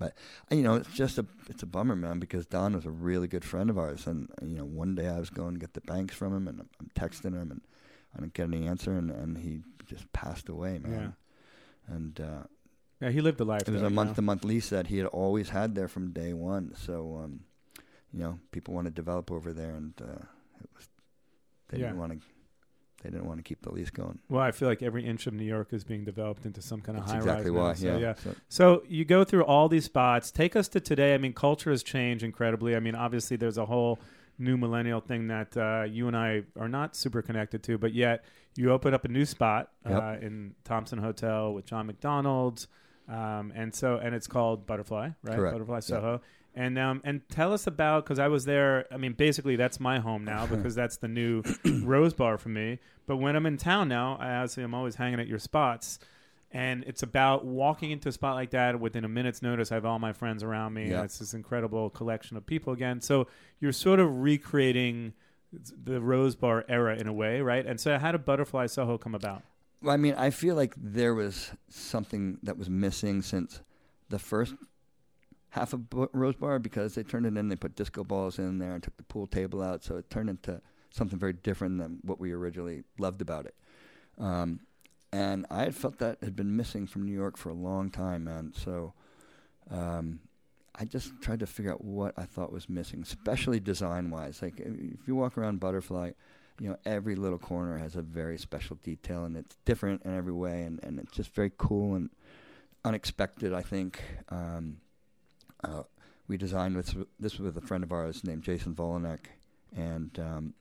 [0.01, 0.15] but
[0.51, 3.45] you know, it's just a it's a bummer, man, because Don was a really good
[3.45, 6.15] friend of ours, and you know, one day I was going to get the banks
[6.15, 7.61] from him, and I'm texting him, and
[8.17, 11.15] I didn't get any answer, and, and he just passed away, man.
[11.87, 12.45] And uh,
[13.01, 13.63] Yeah, he lived a life.
[13.69, 16.11] it was though, a month to month lease that he had always had there from
[16.13, 16.75] day one.
[16.77, 17.41] So, um,
[18.13, 20.25] you know, people want to develop over there, and uh,
[20.61, 20.89] it was
[21.69, 21.87] they Yeah.
[21.87, 22.19] didn't want to
[23.03, 24.19] they didn't want to keep the lease going.
[24.29, 26.99] Well, I feel like every inch of New York is being developed into some kind
[26.99, 27.83] of That's high exactly rise.
[27.85, 27.93] now.
[27.93, 27.95] why.
[27.97, 28.07] So, yeah.
[28.09, 28.15] yeah.
[28.15, 30.31] So- So you go through all these spots.
[30.33, 31.15] Take us to today.
[31.15, 32.75] I mean, culture has changed incredibly.
[32.75, 34.01] I mean, obviously, there's a whole
[34.39, 38.25] new millennial thing that uh, you and I are not super connected to, but yet
[38.57, 42.67] you open up a new spot uh, in Thompson Hotel with John McDonald's,
[43.09, 45.37] um, and so and it's called Butterfly, right?
[45.37, 45.53] Correct.
[45.55, 46.23] Butterfly Yep.
[46.59, 48.87] And um, and tell us about because I was there.
[48.91, 51.43] I mean, basically that's my home now because that's the new
[51.83, 52.79] Rose Bar for me.
[53.07, 55.99] But when I'm in town now, I obviously I'm always hanging at your spots,
[56.51, 59.71] and it's about walking into a spot like that within a minute's notice.
[59.71, 61.03] I have all my friends around me, Yeah.
[61.03, 63.03] it's this incredible collection of people again.
[63.03, 63.27] So
[63.61, 65.13] you're sort of recreating
[65.53, 67.65] the Rose Bar era in a way, right?
[67.67, 69.43] And so how did Butterfly Soho come about?
[69.83, 73.61] Well, I mean, I feel like there was something that was missing since
[74.09, 74.55] the first
[75.57, 78.75] half of Rose Bar because they turned it in, they put disco balls in there
[78.75, 82.21] and took the pool table out, so it turned into something very different than what
[82.21, 83.55] we originally loved about it.
[84.19, 84.61] Um,
[85.13, 88.25] and I had felt that had been missing from New York for a long time,
[88.25, 88.53] man.
[88.55, 88.93] So
[89.71, 90.21] um,
[90.75, 94.43] I just tried to figure out what I thought was missing, especially design-wise.
[94.43, 96.11] Like if you walk around Butterfly,
[96.61, 100.33] you know every little corner has a very special detail, and it's different in every
[100.33, 102.11] way, and, and it's just very cool and
[102.85, 103.55] unexpected.
[103.55, 104.79] I think um,
[105.65, 105.83] uh,
[106.29, 109.27] we designed with this with a friend of ours named Jason Volanek,
[109.77, 110.55] and um,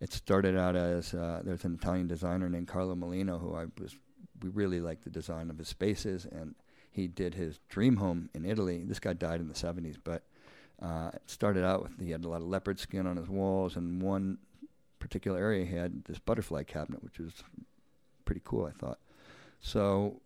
[0.00, 3.96] it started out as uh, there's an Italian designer named Carlo Mollino who I was
[4.42, 6.54] we really liked the design of his spaces, and
[6.90, 8.82] he did his dream home in Italy.
[8.84, 10.22] This guy died in the 70s, but
[10.82, 13.76] Uh, it started out with he had a lot of leopard skin on his walls,
[13.76, 14.38] and one
[14.98, 17.44] particular area he had this butterfly cabinet, which was
[18.24, 18.98] pretty cool, I thought.
[19.60, 20.20] So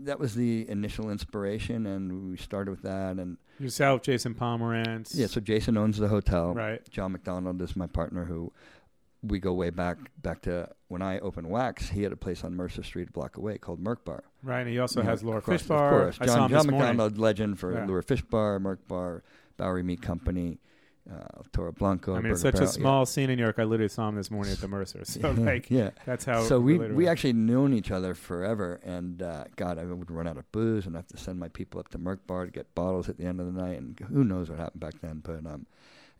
[0.00, 3.16] that was the initial inspiration, and we started with that.
[3.18, 5.10] And Yourself, Jason Pomeranc.
[5.14, 6.52] yeah, so Jason owns the hotel.
[6.54, 6.80] Right.
[6.90, 8.52] John McDonald is my partner who
[9.22, 11.88] we go way back back to when I opened Wax.
[11.88, 14.22] He had a place on Mercer Street, a block away, called Merc Bar.
[14.42, 14.60] Right.
[14.60, 15.94] And he also You know, has Laura across- Fish Bar.
[16.08, 16.80] Of course, John, John this morning.
[16.80, 17.86] McDonald, legend for Yeah.
[17.86, 19.22] Lure Fish Bar, Merc Bar,
[19.56, 20.58] Bowery Meat Company,
[21.10, 22.14] uh, Toro Blanco.
[22.14, 22.72] I mean, it's such a Barrel, yeah.
[22.72, 23.58] small scene in New York.
[23.58, 25.04] I literally saw him this morning at the Mercer.
[25.04, 25.90] So, like, yeah.
[26.06, 26.42] that's how.
[26.44, 30.38] So we we actually known each other forever, and uh, God, I would run out
[30.38, 33.08] of booze and have to send my people up to Merc Bar to get bottles
[33.08, 35.20] at the end of the night, and who knows what happened back then.
[35.22, 35.66] But um,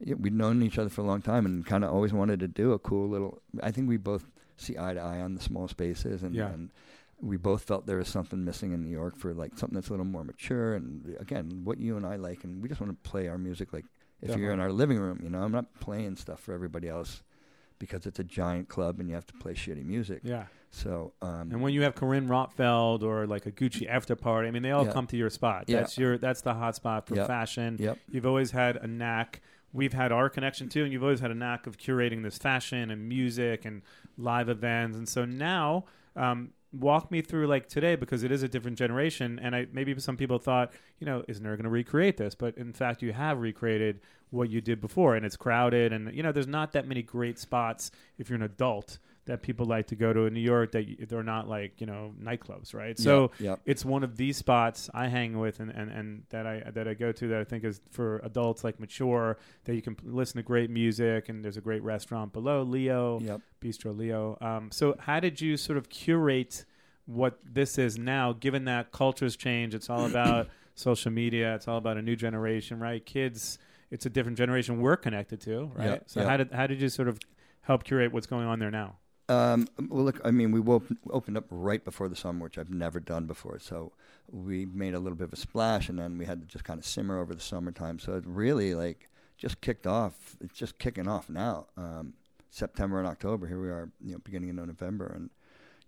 [0.00, 2.48] yeah, we'd known each other for a long time, and kind of always wanted to
[2.48, 3.40] do a cool little.
[3.62, 4.26] I think we both
[4.56, 6.50] see eye to eye on the small spaces, and, Yeah.
[6.50, 6.70] and
[7.20, 9.92] we both felt there was something missing in New York for like something that's a
[9.92, 13.08] little more mature, and again, what you and I like, and we just want to
[13.08, 13.86] play our music like
[14.24, 15.20] if you're in our living room.
[15.22, 17.22] You know, I'm not playing stuff for everybody else.
[17.80, 20.20] Because it's a giant club and you have to play shitty music.
[20.22, 20.44] Yeah.
[20.70, 24.52] So, um, And when you have Carine Roitfeld or like a Gucci after party, I
[24.52, 24.92] mean, they all Yeah.
[24.92, 25.64] come to your spot.
[25.66, 25.80] Yeah.
[25.80, 26.16] That's your.
[26.16, 27.26] That's the hot spot for Yep.
[27.26, 27.76] fashion.
[27.80, 27.98] Yep.
[28.10, 29.42] You've always had a knack.
[29.72, 32.90] We've had our connection too, and you've always had a knack of curating this fashion
[32.92, 33.82] and music and
[34.16, 34.96] live events.
[34.96, 39.38] And so now, um, walk me through like today because it is a different generation.
[39.42, 42.34] And I maybe some people thought, you know, isn't there going to recreate this?
[42.34, 44.00] But in fact, you have recreated
[44.30, 45.92] what you did before, and it's crowded.
[45.92, 49.64] And you know, there's not that many great spots if you're an adult that people
[49.64, 52.98] like to go to in New York that they're not like you know nightclubs, right?
[52.98, 53.30] So
[53.64, 56.94] it's one of these spots I hang with and, and, and that I that I
[56.94, 60.36] go to that I think is for adults like mature that you can p- listen
[60.36, 63.40] to great music and there's a great restaurant below Leo Yep.
[63.62, 64.36] Bistro Leo.
[64.40, 66.64] Um, so how did you sort of curate
[67.06, 69.74] what this is now, given that cultures change?
[69.74, 71.54] It's all about social media.
[71.54, 73.04] It's all about a new generation, right?
[73.04, 73.58] Kids,
[73.90, 75.86] it's a different generation we're connected to, right?
[75.90, 76.28] Yep, So yep.
[76.28, 77.18] how did how did you sort of
[77.62, 78.96] help curate what's going on there now?
[79.28, 80.60] Um, well, look, I mean, we
[81.10, 83.58] opened up right before the summer, which I've never done before.
[83.58, 83.92] So
[84.30, 86.78] we made a little bit of a splash, and then we had to just kind
[86.78, 87.98] of simmer over the summertime.
[87.98, 89.08] So it really like
[89.38, 90.36] just kicked off.
[90.40, 91.66] It's just kicking off now.
[91.76, 92.14] Um,
[92.50, 93.46] September and October.
[93.46, 95.30] Here we are, you know, beginning of November, and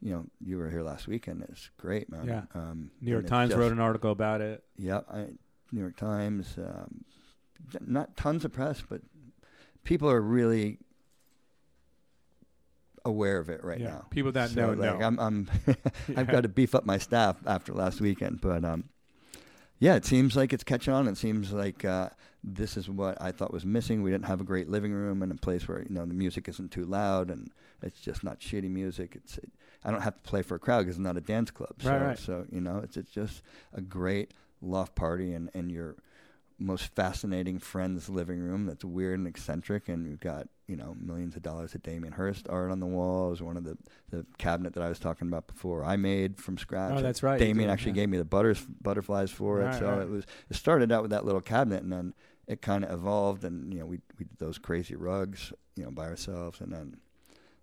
[0.00, 1.44] you know, you were here last weekend.
[1.48, 2.26] It's great, man.
[2.26, 2.42] Yeah.
[2.54, 4.64] Um, New York Times just- wrote an article about it.
[4.76, 5.28] Yeah, I,
[5.72, 6.56] New York Times.
[6.58, 7.04] Um,
[7.80, 9.00] not tons of press, but
[9.84, 10.78] people are really
[13.06, 14.06] aware of it right Yeah, now.
[14.10, 15.06] people that So, know like, know.
[15.06, 15.50] I'm, I'm.
[16.16, 18.84] I've got to beef up my staff after last weekend, but um,
[19.78, 21.06] yeah, it seems like it's catching on.
[21.08, 22.10] It seems like uh,
[22.42, 24.02] this is what I thought was missing.
[24.02, 26.48] We didn't have a great living room and a place where you know the music
[26.48, 27.50] isn't too loud and
[27.82, 29.14] it's just not shitty music.
[29.16, 29.38] It's
[29.84, 31.74] I don't have to play for a crowd because it's not a dance club.
[31.80, 32.18] So, Right, right.
[32.18, 33.42] so you know, it's it's just
[33.72, 34.32] a great
[34.62, 35.96] loft party and and your
[36.58, 41.36] most fascinating friend's living room that's weird and eccentric and we've got you know millions
[41.36, 43.76] of dollars of Damien Hirst art on the walls one of the
[44.10, 46.94] the cabinet that I was talking about before I made from scratch.
[46.96, 49.78] Oh, that's right, Damien actually gave me the butters butterflies for it.
[49.78, 50.02] So right.
[50.02, 52.14] it was it started out with that little cabinet and then
[52.46, 55.90] it kind of evolved and you know we we did those crazy rugs you know
[55.90, 56.96] by ourselves and then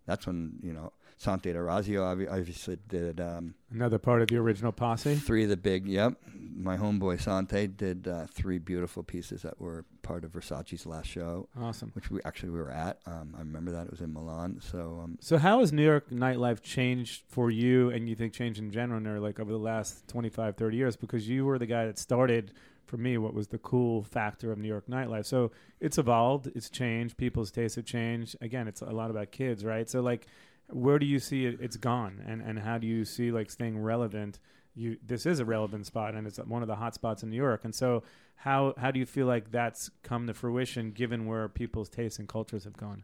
[0.06, 5.16] that's when you know Sante D'Orazio obviously did um, Another part of the original posse.
[5.16, 6.14] Three of the big, yep.
[6.56, 11.48] My homeboy Sante did uh, three beautiful pieces that were part of Versace's last show,
[11.60, 11.92] Awesome.
[11.94, 13.00] which we actually we were at.
[13.08, 14.60] Um, I remember that it was in Milan.
[14.62, 18.60] So um, So how has New York nightlife changed for you and you think changed
[18.60, 20.96] in general like over the last 25, 30 years?
[20.96, 22.52] Because you were the guy that started,
[22.86, 25.26] for me, what was the cool factor of New York nightlife.
[25.26, 28.36] So it's evolved, it's changed, people's tastes have changed.
[28.42, 29.90] Again, it's a lot about kids, right?
[29.90, 30.28] So like,
[30.70, 31.58] where do you see it?
[31.60, 34.40] It's gone, and and how do you see like staying relevant?
[34.76, 37.38] You this is a relevant spot, and it's one of the hot spots in New
[37.38, 37.64] York.
[37.64, 38.04] And so,
[38.36, 42.28] how how do you feel like that's come to fruition, given where people's tastes and
[42.28, 43.04] cultures have gone?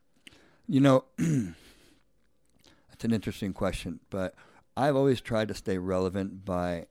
[0.69, 1.55] you know, it's
[3.03, 4.35] an interesting question, but
[4.77, 6.85] I've always tried to stay relevant by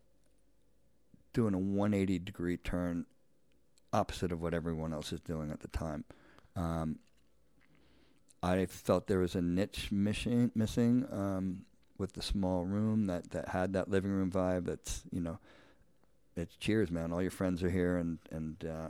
[1.33, 3.07] doing a 180 degree turn
[3.93, 6.05] opposite of what everyone else is doing at the time.
[6.57, 6.99] Um,
[8.43, 11.63] I felt there was a niche missing, missing um,
[11.99, 14.67] with the small room that, that had that living room vibe.
[14.67, 15.39] That's you know,
[16.37, 17.13] it's cheers, man.
[17.13, 18.89] All your friends are here, and and uh,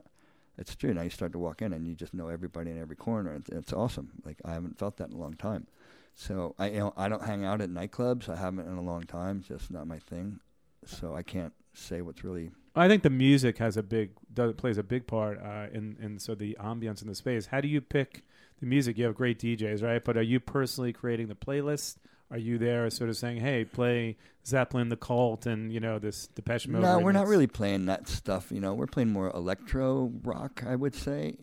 [0.58, 0.92] it's true.
[0.92, 3.34] Now you start to walk in, and you just know everybody in every corner.
[3.34, 4.10] It's, it's awesome.
[4.24, 5.66] Like I haven't felt that in a long time.
[6.14, 8.28] So I you know I don't hang out at nightclubs.
[8.28, 9.38] I haven't in a long time.
[9.38, 10.40] It's just not my thing.
[10.84, 14.78] So I can't say what's really I think the music has a big does, plays
[14.78, 17.46] a big part uh, in in so the ambience in the space.
[17.46, 18.24] How do you pick
[18.60, 18.98] the music?
[18.98, 20.04] You have great DJs, right?
[20.04, 21.96] But are you personally creating the playlist,
[22.30, 26.26] are you there sort of saying, "Hey, play Zeppelin, The Cult, and you know this
[26.26, 26.82] Depeche Mode"?
[26.82, 28.52] No, we're not really playing that stuff.
[28.52, 30.62] You know, we're playing more electro rock.
[30.66, 31.36] I would say.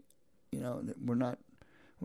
[0.51, 1.39] You know, we're not.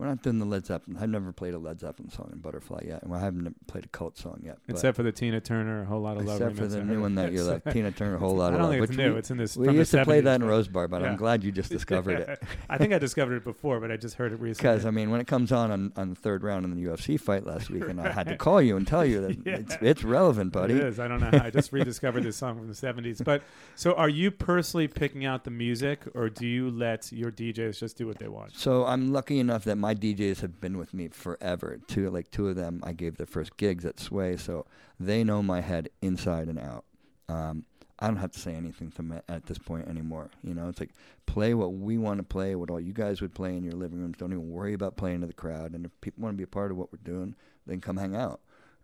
[0.01, 0.97] We're not doing the Led Zeppelin.
[0.99, 3.87] I've never played a Led Zeppelin song in Butterfly yet, and I haven't played a
[3.89, 4.57] cult song yet.
[4.67, 6.41] Except for the Tina Turner, a whole lot of love.
[6.41, 8.71] Except for the new one that you like, Tina Turner, a whole lot of love.
[8.71, 9.13] I don't think it's new.
[9.13, 9.55] We, It's in this.
[9.55, 11.09] we from the used to play that in Rose Bar, but Yeah.
[11.11, 12.41] I'm glad you just discovered it.
[12.69, 14.71] I think I discovered it before, but I just heard it recently.
[14.73, 17.19] Because I mean, when it comes on, on on the third round in the UFC
[17.19, 19.57] fight last week, and I had to call you and tell you that Yeah.
[19.57, 20.73] it's it's relevant, buddy.
[20.73, 20.99] It is.
[20.99, 21.29] I don't know.
[21.37, 21.45] How.
[21.45, 23.23] I just rediscovered this song from the '70s.
[23.23, 23.43] But
[23.75, 27.97] so, are you personally picking out the music, or do you let your DJs just
[27.97, 28.55] do what they want?
[28.57, 31.79] So I'm lucky enough that my DJs have been with me forever.
[31.87, 34.65] Two like two of them, I gave their first gigs at Sway, so
[34.99, 36.85] they know my head inside and out.
[37.29, 37.65] Um,
[37.99, 40.31] I don't have to say anything to them at this point anymore.
[40.43, 40.91] You know, it's like
[41.27, 43.99] play what we want to play, what all you guys would play in your living
[43.99, 44.17] rooms.
[44.17, 45.73] Don't even worry about playing to the crowd.
[45.73, 47.35] And if people want to be a part of what we're doing,
[47.67, 48.41] then come hang out.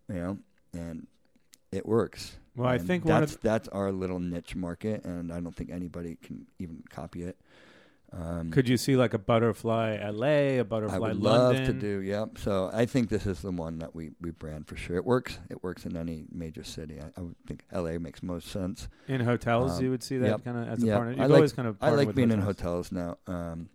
[0.07, 0.37] You know,
[0.73, 1.07] and
[1.71, 2.37] it works.
[2.55, 5.55] Well, I And think one of that's that's our little niche market, and I don't
[5.55, 7.37] think anybody can even copy it.
[8.13, 11.57] Um, Could you see like a Butterfly LA, a Butterfly would London?
[11.57, 11.99] love to do.
[12.01, 12.37] Yep.
[12.37, 14.95] So I think this is the one that we, we brand for sure.
[14.95, 15.39] It works.
[15.49, 16.99] It works in any major city.
[17.01, 17.99] I, I would think L.A.
[17.99, 18.87] makes most sense.
[19.07, 19.77] in hotels.
[19.77, 20.43] Um, you would see that yep.
[20.45, 20.95] kind of as a Yep.
[20.95, 21.11] partner.
[21.13, 22.89] You've I like, always kind of I like being in hotels.
[22.89, 23.17] hotels now.
[23.27, 23.69] Um,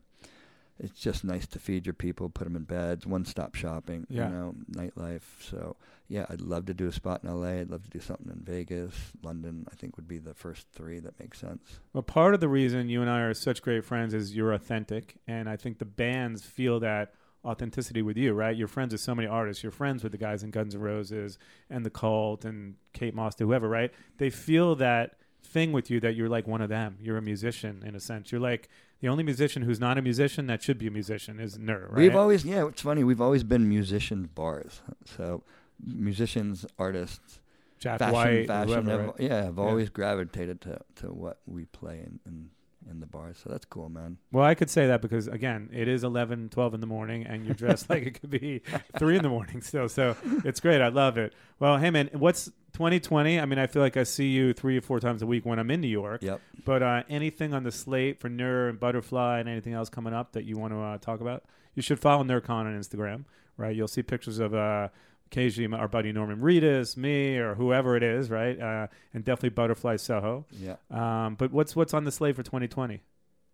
[0.83, 4.07] it's just nice to feed your people, put them in beds, one stop shopping.
[4.11, 4.29] Yeah.
[4.29, 5.23] You know, nightlife.
[5.41, 5.77] So
[6.09, 7.61] yeah, I'd love to do a spot in L.A.
[7.61, 9.67] I'd love to do something in Vegas, London.
[9.71, 11.81] I think would be the first three that make sense.
[11.93, 15.17] Well, part of the reason you and I are such great friends is you're authentic,
[15.27, 17.15] and I think the bands feel that
[17.45, 18.57] authenticity with you, right?
[18.57, 19.63] You're friends with so many artists.
[19.63, 21.39] You're friends with the guys in Guns N' Roses
[21.71, 23.91] and the Cult and Kate Moss, whoever, right?
[24.19, 26.99] They feel that thing with you that you're like one of them.
[27.01, 28.33] You're a musician in a sense.
[28.33, 28.69] You're like
[29.01, 31.97] the only musician who's not a musician that should be a musician is Nur, right?
[31.97, 33.05] We've always, yeah, it's funny.
[33.05, 34.81] We've always been musician bars.
[35.05, 35.43] So
[35.85, 37.41] musicians, artists,
[37.79, 38.69] Jack fashion, White, fashion.
[38.69, 39.15] whoever, have, right?
[39.21, 42.51] Yeah, have always gravitated to, to what we play in, in
[42.91, 43.39] in the bars.
[43.43, 44.19] So that's cool, man.
[44.31, 47.45] Well, I could say that because again, it is 11, 12 in the morning, and
[47.45, 48.63] you're dressed like it could be
[48.99, 49.89] three in the morning still.
[49.89, 50.81] So it's great.
[50.81, 51.33] I love it.
[51.59, 53.41] Well, hey man, what's 2020?
[53.41, 55.59] I mean, I feel like I see you three or four times a week when
[55.59, 56.23] I'm in New York.
[56.23, 56.41] Yep.
[56.65, 60.33] But uh, anything on the slate for Nur and Butterfly and anything else coming up
[60.33, 61.45] that you want to uh, talk about?
[61.75, 63.25] You should follow Nur Khan on Instagram,
[63.57, 63.75] right?
[63.75, 64.89] You'll see pictures of uh,
[65.27, 68.59] occasionally our buddy Norman Reedus, me, or whoever it is, right?
[68.61, 70.47] Uh, and definitely Butterfly Soho.
[70.51, 70.77] Yeah.
[70.91, 73.01] Um, but what's what's on the slate for 2020?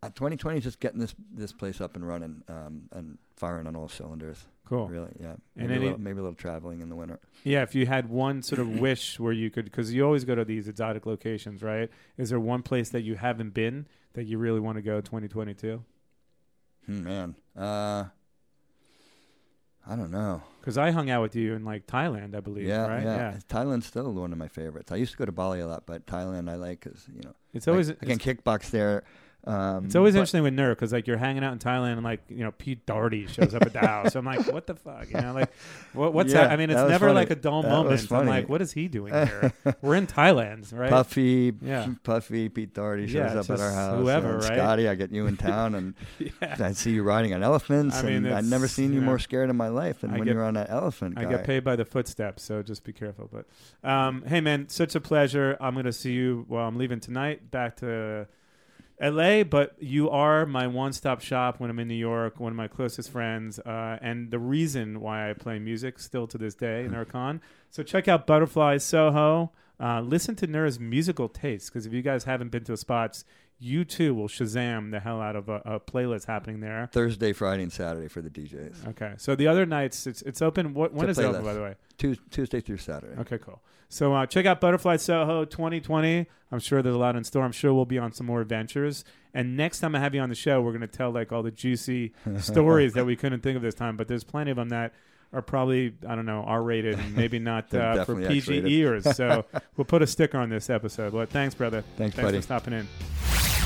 [0.00, 3.76] Uh, 2020 is just getting this this place up and running um, and firing on
[3.76, 4.44] all cylinders.
[4.68, 4.86] Cool.
[4.88, 5.28] Really, yeah.
[5.56, 7.18] And Maybe, any- a little, maybe a little traveling in the winter.
[7.42, 10.34] Yeah, if you had one sort of wish where you could, because you always go
[10.34, 11.88] to these exotic locations, right?
[12.18, 15.82] Is there one place that you haven't been that you really want to go 2022?
[16.84, 18.04] Hmm, man, uh,
[19.86, 20.42] I don't know.
[20.60, 22.66] Because I hung out with you in like Thailand, I believe.
[22.66, 23.02] Yeah, right?
[23.02, 24.92] yeah, Thailand's still one of my favorites.
[24.92, 27.32] I used to go to Bali a lot, but Thailand I like because you know
[27.54, 29.04] It's always I, I can kickbox there.
[29.46, 32.02] Um, It's always but- interesting with Nur because like you're hanging out in Thailand and
[32.02, 34.14] like you know Pete Doherty shows up at the house.
[34.14, 35.08] I'm like, what the fuck?
[35.10, 35.50] You know, like
[35.94, 36.50] what, what's Yeah, that?
[36.52, 37.14] I mean, it's never funny.
[37.14, 38.12] like a dull That moment.
[38.12, 39.52] I'm like, what is he doing here?
[39.80, 40.90] We're in Thailand, right?
[40.90, 41.86] Puffy, Yeah.
[42.02, 44.00] Puffy, Pete Doherty shows Yeah, up at our house.
[44.00, 44.42] whoever, right?
[44.42, 46.56] Scotty, I get you in town, and Yeah.
[46.60, 47.96] I see you riding on elephants.
[47.96, 50.14] I mean, and I've never seen you know, more scared in my life than I
[50.18, 51.14] when get- you're on that elephant.
[51.16, 53.30] I get paid by the footsteps, so just be careful.
[53.32, 53.46] But
[53.88, 55.56] um, hey, man, such a pleasure.
[55.60, 56.44] I'm going to see you.
[56.48, 58.26] Well, I'm leaving tonight back to
[59.00, 62.40] L.A., but you are my one-stop shop when I'm in New York.
[62.40, 66.38] One of my closest friends, uh, and the reason why I play music still to
[66.38, 67.40] this day in Nur Khan.
[67.70, 69.52] So check out Butterfly Soho.
[69.80, 73.24] Uh, listen to Nur's musical taste because if you guys haven't been to spots,
[73.58, 76.88] you too will Shazam the hell out of a, a playlist happening there.
[76.92, 78.88] Thursday, Friday, and Saturday for the DJs.
[78.88, 80.74] Okay, so the other nights it's it's open.
[80.74, 81.74] What when It's is it open by the way?
[81.96, 83.20] Tuesday through Saturday.
[83.20, 83.60] Okay, cool.
[83.88, 86.26] So uh, check out Butterfly Soho 2020.
[86.52, 87.42] I'm sure there's a lot in store.
[87.42, 89.02] I'm sure we'll be on some more adventures.
[89.32, 91.42] And next time I have you on the show, we're going to tell like all
[91.42, 93.96] the juicy stories that we couldn't think of this time.
[93.96, 94.92] But there's plenty of them that
[95.32, 99.16] are probably I don't know R-rated maybe not uh, for definitely PG ears.
[99.16, 99.44] So
[99.76, 101.12] we'll put a sticker on this episode.
[101.12, 101.82] But thanks, brother.
[101.96, 102.38] Thanks, thanks buddy.
[102.38, 102.88] for stopping in.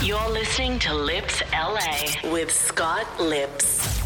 [0.03, 4.01] You're listening to Lipps LA with Scott Lipps.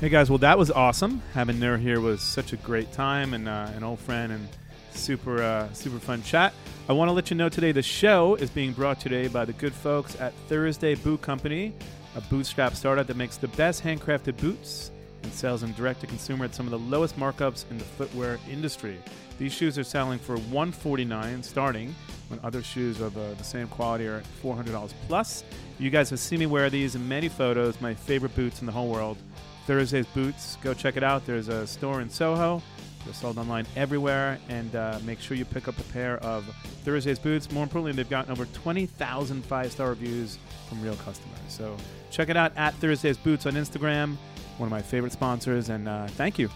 [0.00, 1.22] Hey guys, well that was awesome.
[1.32, 4.48] Having Nur here was such a great time and uh, an old friend and
[4.92, 6.52] super uh, super fun chat.
[6.88, 9.54] I want to let you know today the show is being brought today by the
[9.54, 11.72] good folks at Thursday Boot Company,
[12.14, 14.90] a bootstrap startup that makes the best handcrafted boots
[15.24, 18.38] and sells them direct to consumer at some of the lowest markups in the footwear
[18.48, 18.98] industry.
[19.38, 21.94] These shoes are selling for 149 starting
[22.28, 25.42] when other shoes of uh, the same quality are at $400 plus.
[25.78, 28.72] You guys have seen me wear these in many photos, my favorite boots in the
[28.72, 29.18] whole world.
[29.66, 30.56] Thursday's Boots.
[30.62, 31.24] Go check it out.
[31.26, 32.62] There's a store in Soho,
[33.04, 36.44] They're sold online everywhere, and uh, make sure you pick up a pair of
[36.84, 37.50] Thursday's boots.
[37.50, 41.38] More importantly, they've gotten over 20,000 five star reviews from real customers.
[41.48, 41.76] So
[42.10, 44.16] check it out at Thursday's Boots on Instagram,
[44.58, 46.48] one of my favorite sponsors, and uh, thank you.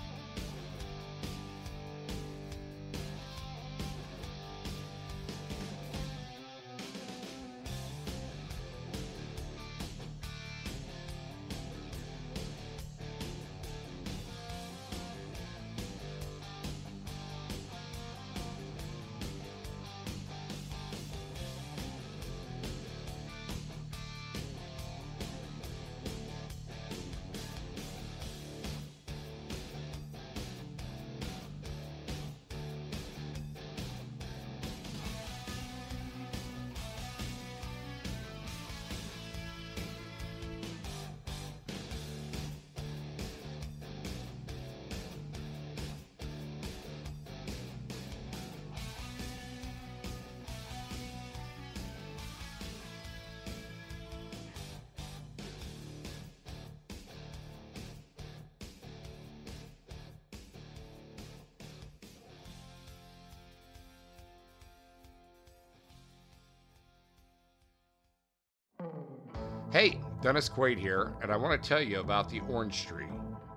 [70.29, 73.07] Dennis Quaid here, and I want to tell you about the Orange Tree.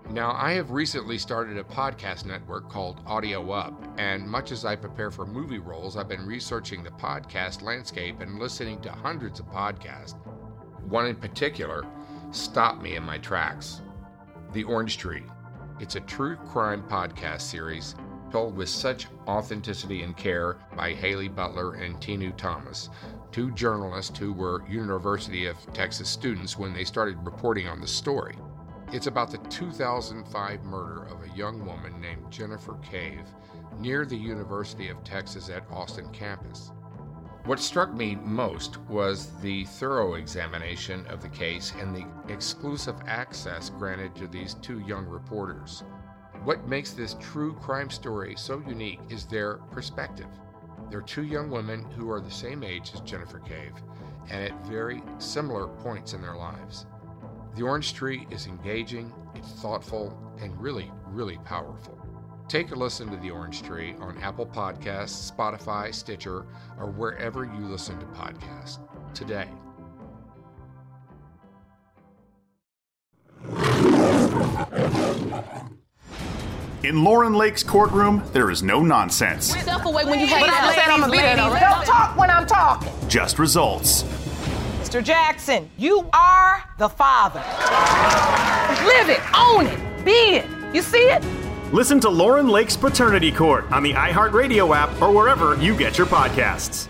[0.09, 4.77] Now, I have recently started a podcast network called Audio Up, and much as I
[4.77, 9.47] prepare for movie roles, I've been researching the podcast landscape and listening to hundreds of
[9.47, 10.15] podcasts.
[10.87, 11.85] One in particular
[12.31, 13.81] stopped me in my tracks
[14.53, 15.23] The Orange Tree.
[15.81, 17.95] It's a true crime podcast series
[18.31, 22.89] told with such authenticity and care by Haley Butler and Tinu Thomas,
[23.31, 28.35] two journalists who were University of Texas students when they started reporting on the story.
[28.91, 33.25] It's about the 2005 murder of a young woman named Jennifer Cave
[33.79, 36.71] near the University of Texas at Austin campus.
[37.45, 43.69] What struck me most was the thorough examination of the case and the exclusive access
[43.69, 45.83] granted to these two young reporters.
[46.43, 50.27] What makes this true crime story so unique is their perspective.
[50.91, 53.71] They're two young women who are the same age as Jennifer Cave
[54.29, 56.85] and at very similar points in their lives.
[57.55, 61.97] The Orange Tree is engaging, it's thoughtful, and really, really powerful.
[62.49, 66.45] Take a listen to The Orange Tree on Apple Podcasts, Spotify, Stitcher,
[66.77, 68.79] or wherever you listen to podcasts
[69.13, 69.47] today.
[76.83, 80.53] In Lauren Lake's courtroom, there is no nonsense, Step away when you have But I
[80.53, 81.41] that said I'm a lady, lady.
[81.41, 81.59] lady.
[81.59, 82.89] Don't talk when I'm talking.
[83.07, 84.01] just results.
[84.81, 85.03] Mr.
[85.03, 87.39] Jackson, you are the father.
[88.85, 90.45] Live it, own it, be it.
[90.75, 91.23] You see it?
[91.71, 96.07] Listen to Lauren Lake's Paternity Court on the iHeartRadio app or wherever you get your
[96.07, 96.87] podcasts.